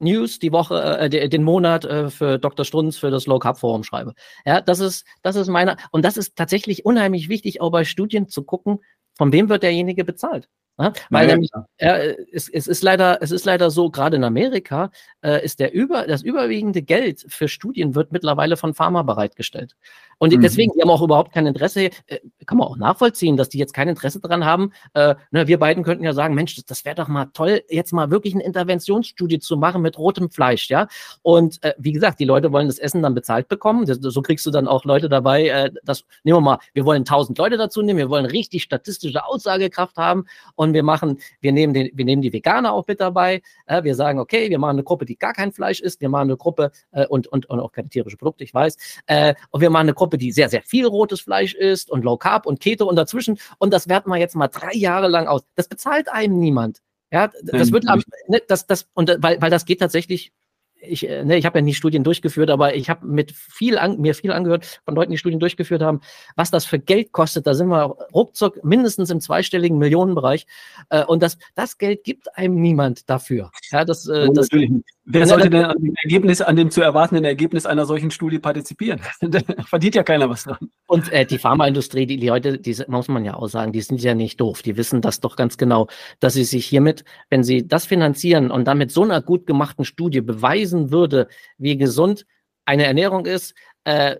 [0.00, 2.64] News die Woche, äh, den Monat äh, für Dr.
[2.64, 4.14] Strunz für das Low Carb Forum schreibe.
[4.44, 8.28] Ja, das ist, das ist meine, und das ist tatsächlich unheimlich wichtig, auch bei Studien
[8.28, 8.80] zu gucken,
[9.16, 10.48] von wem wird derjenige bezahlt.
[10.80, 14.24] Ja, weil ja, nämlich, äh, es, es, ist leider, es ist leider so, gerade in
[14.24, 14.90] Amerika
[15.22, 19.76] äh, ist der über, das überwiegende Geld für Studien wird mittlerweile von Pharma bereitgestellt.
[20.22, 20.42] Und mhm.
[20.42, 23.72] deswegen, die haben auch überhaupt kein Interesse, äh, kann man auch nachvollziehen, dass die jetzt
[23.72, 24.72] kein Interesse daran haben.
[24.92, 27.92] Äh, ne, wir beiden könnten ja sagen, Mensch, das, das wäre doch mal toll, jetzt
[27.92, 30.88] mal wirklich eine Interventionsstudie zu machen mit rotem Fleisch, ja.
[31.22, 33.86] Und äh, wie gesagt, die Leute wollen das Essen dann bezahlt bekommen.
[33.86, 37.06] Das, so kriegst du dann auch Leute dabei, äh, das, nehmen wir mal, wir wollen
[37.06, 41.74] tausend Leute dazu nehmen, wir wollen richtig statistische Aussagekraft haben und wir machen, wir nehmen
[41.74, 43.42] den, wir nehmen die Veganer auch mit dabei.
[43.66, 46.28] Äh, wir sagen, okay, wir machen eine Gruppe, die gar kein Fleisch isst, wir machen
[46.28, 48.76] eine Gruppe äh, und, und, und auch keine tierischen Produkte, ich weiß.
[49.06, 52.16] Äh, und wir machen eine Gruppe, die sehr, sehr viel rotes Fleisch isst und Low
[52.16, 53.38] Carb und Keto und dazwischen.
[53.58, 55.42] Und das werten wir jetzt mal drei Jahre lang aus.
[55.54, 56.80] Das bezahlt einem niemand.
[57.12, 57.84] Ja, das wird,
[58.28, 60.32] ne, das, das, und weil, weil das geht tatsächlich
[60.80, 64.00] ich, äh, ne, ich habe ja nie Studien durchgeführt, aber ich habe mit viel an,
[64.00, 66.00] mir viel angehört von Leuten, die Studien durchgeführt haben,
[66.36, 67.46] was das für Geld kostet.
[67.46, 70.46] Da sind wir ruckzuck mindestens im zweistelligen Millionenbereich.
[70.88, 73.50] Äh, und das, das Geld gibt einem niemand dafür.
[73.70, 74.88] Ja, das, äh, das, natürlich nicht.
[75.04, 79.00] Wer sollte denn an dem Ergebnis, an dem zu erwartenden Ergebnis einer solchen Studie partizipieren?
[79.20, 80.70] da verdient ja keiner was dran.
[80.90, 84.12] Und äh, die Pharmaindustrie, die, Leute, die muss man ja auch sagen, die sind ja
[84.12, 84.60] nicht doof.
[84.62, 85.86] Die wissen das doch ganz genau,
[86.18, 90.20] dass sie sich hiermit, wenn sie das finanzieren und damit so einer gut gemachten Studie
[90.20, 91.28] beweisen würde,
[91.58, 92.26] wie gesund
[92.64, 94.16] eine Ernährung ist, äh,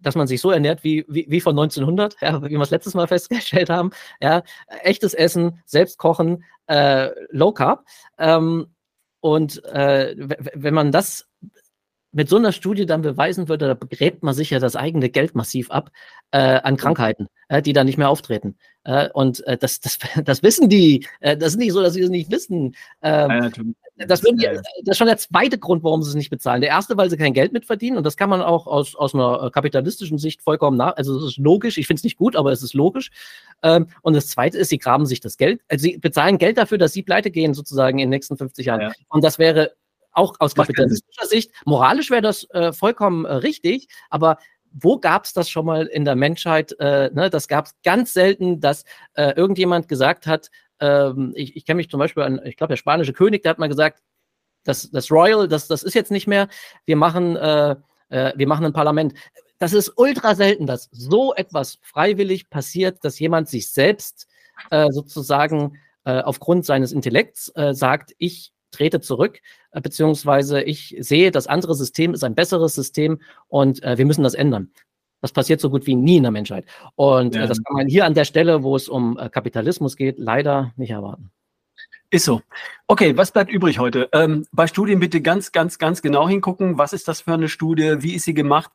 [0.00, 2.94] dass man sich so ernährt wie, wie, wie von 1900, ja, wie wir es letztes
[2.94, 3.90] Mal festgestellt haben.
[4.22, 4.44] Ja,
[4.82, 7.84] echtes Essen, selbst kochen, äh, Low Carb.
[8.16, 8.68] Ähm,
[9.20, 10.14] und äh,
[10.54, 11.27] wenn man das
[12.12, 15.34] mit so einer Studie dann beweisen würde, da begräbt man sich ja das eigene Geld
[15.34, 15.90] massiv ab
[16.30, 18.56] äh, an Krankheiten, äh, die dann nicht mehr auftreten.
[18.84, 21.06] Äh, und äh, das, das, das wissen die.
[21.20, 22.74] Äh, das ist nicht so, dass sie es nicht wissen.
[23.02, 26.62] Ähm, das, würden die, das ist schon der zweite Grund, warum sie es nicht bezahlen.
[26.62, 27.98] Der erste, weil sie kein Geld mitverdienen.
[27.98, 30.96] Und das kann man auch aus, aus einer äh, kapitalistischen Sicht vollkommen nach.
[30.96, 31.76] Also, es ist logisch.
[31.76, 33.10] Ich finde es nicht gut, aber es ist logisch.
[33.62, 35.60] Ähm, und das zweite ist, sie graben sich das Geld.
[35.68, 38.80] Also, sie bezahlen Geld dafür, dass sie pleite gehen, sozusagen in den nächsten 50 Jahren.
[38.80, 38.92] Ja.
[39.08, 39.72] Und das wäre
[40.18, 41.52] auch aus kapitalistischer Sicht.
[41.64, 44.38] Moralisch wäre das äh, vollkommen äh, richtig, aber
[44.72, 46.74] wo gab es das schon mal in der Menschheit?
[46.78, 50.50] Äh, ne, das gab es ganz selten, dass äh, irgendjemand gesagt hat,
[50.80, 53.58] ähm, ich, ich kenne mich zum Beispiel an, ich glaube, der spanische König, der hat
[53.58, 54.02] mal gesagt,
[54.64, 56.48] das, das Royal, das, das ist jetzt nicht mehr,
[56.84, 57.76] wir machen, äh,
[58.10, 59.14] äh, wir machen ein Parlament.
[59.58, 64.28] Das ist ultra selten, dass so etwas freiwillig passiert, dass jemand sich selbst
[64.70, 69.40] sozusagen aufgrund seines Intellekts sagt, ich trete zurück,
[69.70, 74.22] äh, beziehungsweise ich sehe, das andere System ist ein besseres System und äh, wir müssen
[74.22, 74.70] das ändern.
[75.20, 76.64] Das passiert so gut wie nie in der Menschheit.
[76.94, 77.46] Und äh, ja.
[77.46, 80.90] das kann man hier an der Stelle, wo es um äh, Kapitalismus geht, leider nicht
[80.90, 81.30] erwarten.
[82.10, 82.40] Ist so.
[82.86, 84.08] Okay, was bleibt übrig heute?
[84.12, 86.78] Ähm, bei Studien bitte ganz, ganz, ganz genau hingucken.
[86.78, 87.96] Was ist das für eine Studie?
[87.98, 88.70] Wie ist sie gemacht?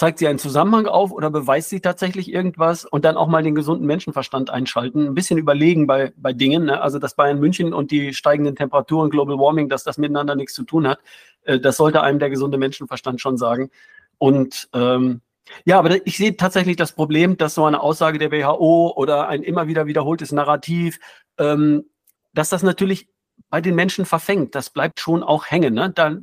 [0.00, 3.54] Zeigt sie einen Zusammenhang auf oder beweist sie tatsächlich irgendwas und dann auch mal den
[3.54, 6.80] gesunden Menschenverstand einschalten, ein bisschen überlegen bei, bei Dingen, ne?
[6.80, 10.62] also dass Bayern München und die steigenden Temperaturen, Global Warming, dass das miteinander nichts zu
[10.62, 11.00] tun hat,
[11.42, 13.70] äh, das sollte einem der gesunde Menschenverstand schon sagen.
[14.16, 15.20] Und ähm,
[15.66, 19.42] ja, aber ich sehe tatsächlich das Problem, dass so eine Aussage der WHO oder ein
[19.42, 20.98] immer wieder wiederholtes Narrativ,
[21.36, 21.84] ähm,
[22.32, 23.10] dass das natürlich
[23.50, 24.54] bei den Menschen verfängt.
[24.54, 25.74] Das bleibt schon auch hängen.
[25.74, 25.92] Ne?
[25.94, 26.16] Da,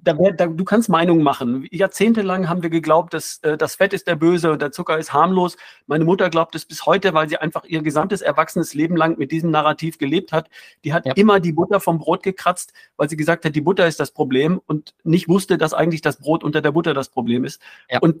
[0.00, 1.66] da, da, du kannst Meinungen machen.
[1.70, 5.12] Jahrzehntelang haben wir geglaubt, dass äh, das Fett ist der Böse und der Zucker ist
[5.12, 5.56] harmlos.
[5.86, 9.32] Meine Mutter glaubt es bis heute, weil sie einfach ihr gesamtes erwachsenes Leben lang mit
[9.32, 10.48] diesem Narrativ gelebt hat.
[10.84, 11.12] Die hat ja.
[11.14, 14.60] immer die Butter vom Brot gekratzt, weil sie gesagt hat, die Butter ist das Problem
[14.66, 17.60] und nicht wusste, dass eigentlich das Brot unter der Butter das Problem ist.
[17.90, 17.98] Ja.
[18.00, 18.20] Und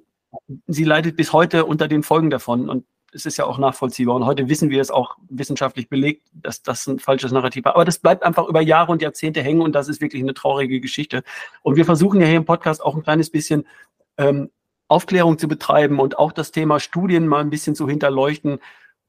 [0.66, 2.68] sie leidet bis heute unter den Folgen davon.
[2.68, 4.16] Und es ist ja auch nachvollziehbar.
[4.16, 7.74] Und heute wissen wir es auch wissenschaftlich belegt, dass das ein falsches Narrativ war.
[7.74, 10.80] Aber das bleibt einfach über Jahre und Jahrzehnte hängen und das ist wirklich eine traurige
[10.80, 11.22] Geschichte.
[11.62, 13.66] Und wir versuchen ja hier im Podcast auch ein kleines bisschen
[14.18, 14.50] ähm,
[14.88, 18.58] Aufklärung zu betreiben und auch das Thema Studien mal ein bisschen zu hinterleuchten,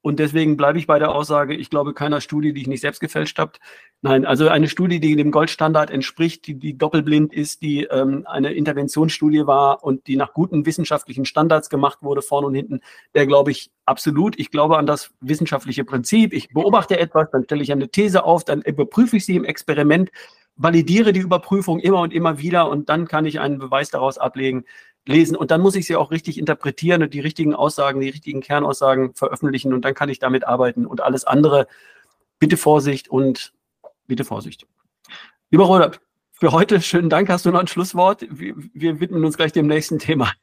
[0.02, 3.02] und deswegen bleibe ich bei der Aussage, ich glaube keiner Studie, die ich nicht selbst
[3.02, 3.54] gefälscht habe.
[4.02, 8.54] Nein, also eine Studie, die dem Goldstandard entspricht, die, die doppelblind ist, die ähm, eine
[8.54, 12.80] Interventionsstudie war und die nach guten wissenschaftlichen Standards gemacht wurde, vorne und hinten,
[13.14, 14.40] der glaube ich absolut.
[14.40, 16.32] Ich glaube an das wissenschaftliche Prinzip.
[16.32, 20.12] Ich beobachte etwas, dann stelle ich eine These auf, dann überprüfe ich sie im Experiment,
[20.56, 24.64] validiere die Überprüfung immer und immer wieder und dann kann ich einen Beweis daraus ablegen,
[25.10, 28.42] lesen und dann muss ich sie auch richtig interpretieren und die richtigen Aussagen, die richtigen
[28.42, 31.68] Kernaussagen veröffentlichen und dann kann ich damit arbeiten und alles andere
[32.38, 33.54] bitte Vorsicht und
[34.08, 34.66] bitte Vorsicht.
[35.52, 36.00] Lieber Robert,
[36.40, 37.28] für heute schönen Dank.
[37.30, 38.26] Hast du noch ein Schlusswort?
[38.30, 40.32] Wir, wir widmen uns gleich dem nächsten Thema.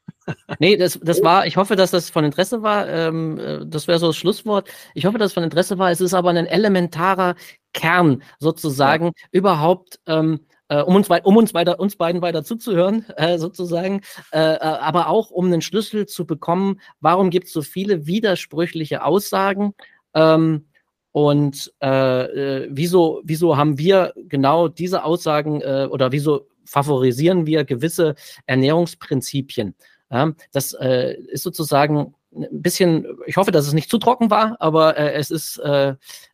[0.59, 2.85] Nee, das, das war, ich hoffe, dass das von Interesse war.
[2.89, 4.67] Ähm, äh, das wäre so das Schlusswort.
[4.93, 5.89] Ich hoffe, dass es von Interesse war.
[5.89, 7.35] Es ist aber ein elementarer
[7.71, 9.11] Kern sozusagen ja.
[9.31, 14.01] überhaupt ähm, äh, um uns, um uns, weiter, uns beiden weiter zuzuhören, äh, sozusagen,
[14.31, 19.03] äh, äh, aber auch um einen Schlüssel zu bekommen, warum gibt es so viele widersprüchliche
[19.03, 19.73] Aussagen
[20.13, 20.65] ähm,
[21.11, 28.15] und äh, äh, wieso, wieso haben wir genau diese Aussagen oder wieso favorisieren wir gewisse
[28.45, 29.73] Ernährungsprinzipien.
[30.11, 34.97] Ja, das ist sozusagen ein bisschen, ich hoffe, dass es nicht zu trocken war, aber
[34.97, 35.59] es, ist,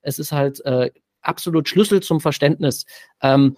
[0.01, 0.61] es ist halt
[1.23, 2.86] absolut Schlüssel zum Verständnis.
[3.21, 3.55] Ähm,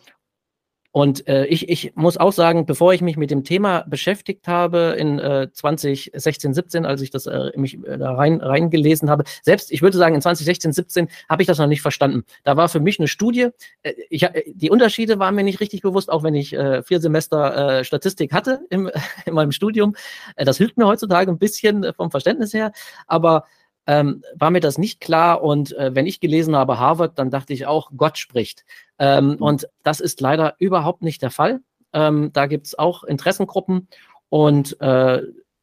[0.96, 4.96] und äh, ich, ich muss auch sagen, bevor ich mich mit dem Thema beschäftigt habe
[4.98, 9.74] in äh, 2016, 17, als ich das äh, mich äh, da rein reingelesen habe, selbst
[9.74, 12.24] ich würde sagen in 2016, 17 habe ich das noch nicht verstanden.
[12.46, 13.50] Da war für mich eine Studie.
[13.84, 17.02] Äh, ich, äh, die Unterschiede waren mir nicht richtig bewusst, auch wenn ich äh, vier
[17.02, 18.90] Semester äh, Statistik hatte im,
[19.26, 19.98] in meinem Studium.
[20.38, 22.72] Äh, das hilft mir heutzutage ein bisschen äh, vom Verständnis her,
[23.06, 23.44] aber
[23.88, 25.42] ähm, war mir das nicht klar.
[25.42, 28.66] Und äh, wenn ich gelesen habe Harvard, dann dachte ich auch, Gott spricht.
[29.00, 29.36] Ähm, mhm.
[29.36, 31.62] Und das ist leider überhaupt nicht der Fall.
[31.94, 33.88] Ähm, da gibt es auch Interessengruppen
[34.30, 35.22] und äh,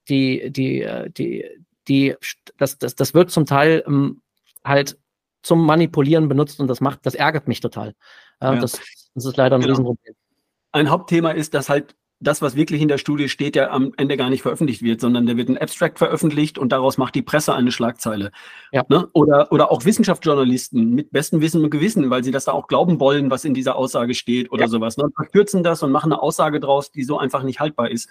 [0.08, 1.44] die, die, äh, die,
[1.88, 2.16] die,
[2.56, 4.22] das, das, das wird zum Teil ähm,
[4.64, 4.98] halt
[5.42, 7.94] zum Manipulieren benutzt und das macht, das ärgert mich total.
[8.40, 8.56] Äh, ja.
[8.56, 8.80] das,
[9.14, 9.72] das ist leider ein genau.
[9.72, 10.14] Riesenproblem.
[10.72, 14.16] Ein Hauptthema ist, dass halt das, was wirklich in der Studie steht, ja am Ende
[14.16, 17.54] gar nicht veröffentlicht wird, sondern da wird ein Abstract veröffentlicht und daraus macht die Presse
[17.54, 18.30] eine Schlagzeile.
[18.72, 18.84] Ja.
[18.88, 19.08] Ne?
[19.12, 23.00] Oder, oder auch Wissenschaftsjournalisten mit bestem Wissen und Gewissen, weil sie das da auch glauben
[23.00, 24.68] wollen, was in dieser Aussage steht oder ja.
[24.68, 24.96] sowas.
[24.96, 25.08] Ne?
[25.14, 28.08] Verkürzen das und machen eine Aussage draus, die so einfach nicht haltbar ist.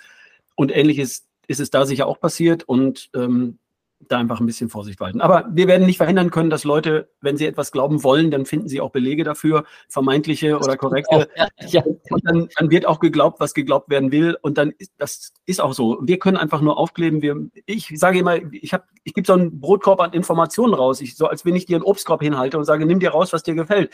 [0.55, 2.63] Und ähnliches ist es da sicher auch passiert.
[2.63, 3.59] Und ähm,
[4.07, 5.21] da einfach ein bisschen Vorsicht walten.
[5.21, 8.67] Aber wir werden nicht verhindern können, dass Leute, wenn sie etwas glauben wollen, dann finden
[8.67, 11.29] sie auch Belege dafür, vermeintliche oder korrekte.
[11.35, 11.83] Ja, ja.
[12.09, 14.37] Und dann, dann, wird auch geglaubt, was geglaubt werden will.
[14.41, 15.99] Und dann ist das ist auch so.
[16.01, 17.21] Wir können einfach nur aufkleben.
[17.21, 17.35] Wir,
[17.65, 21.27] ich sage immer, ich habe, ich gebe so einen Brotkorb an Informationen raus, ich, so
[21.27, 23.91] als wenn ich dir einen Obstkorb hinhalte und sage, nimm dir raus, was dir gefällt.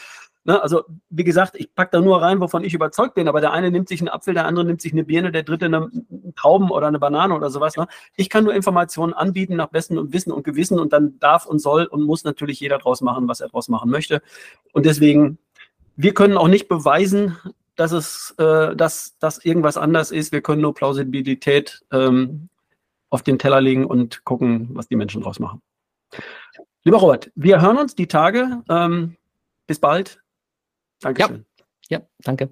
[0.48, 0.64] Ne?
[0.64, 3.70] Also, wie gesagt, ich packe da nur rein, wovon ich überzeugt bin, aber der eine
[3.70, 5.92] nimmt sich einen Apfel, der andere nimmt sich eine Birne, der dritte eine
[6.38, 7.76] Trauben oder eine Banane oder sowas.
[7.76, 7.86] Ne?
[8.16, 11.84] Ich kann nur Informationen anbieten nach bestem Wissen und Gewissen und dann darf und soll
[11.84, 14.22] und muss natürlich jeder draus machen, was er draus machen möchte.
[14.72, 15.38] Und deswegen,
[15.98, 17.38] wir können auch nicht beweisen,
[17.76, 20.32] dass es, äh, dass, dass irgendwas anders ist.
[20.32, 22.48] Wir können nur Plausibilität ähm,
[23.10, 25.62] auf den Teller legen und gucken, was die Menschen draus machen.
[26.86, 28.64] Lieber Robert, wir hören uns die Tage.
[28.70, 29.18] Ähm,
[29.68, 30.22] bis bald.
[31.02, 31.46] Dankeschön.
[31.90, 32.50] Ja, ja danke.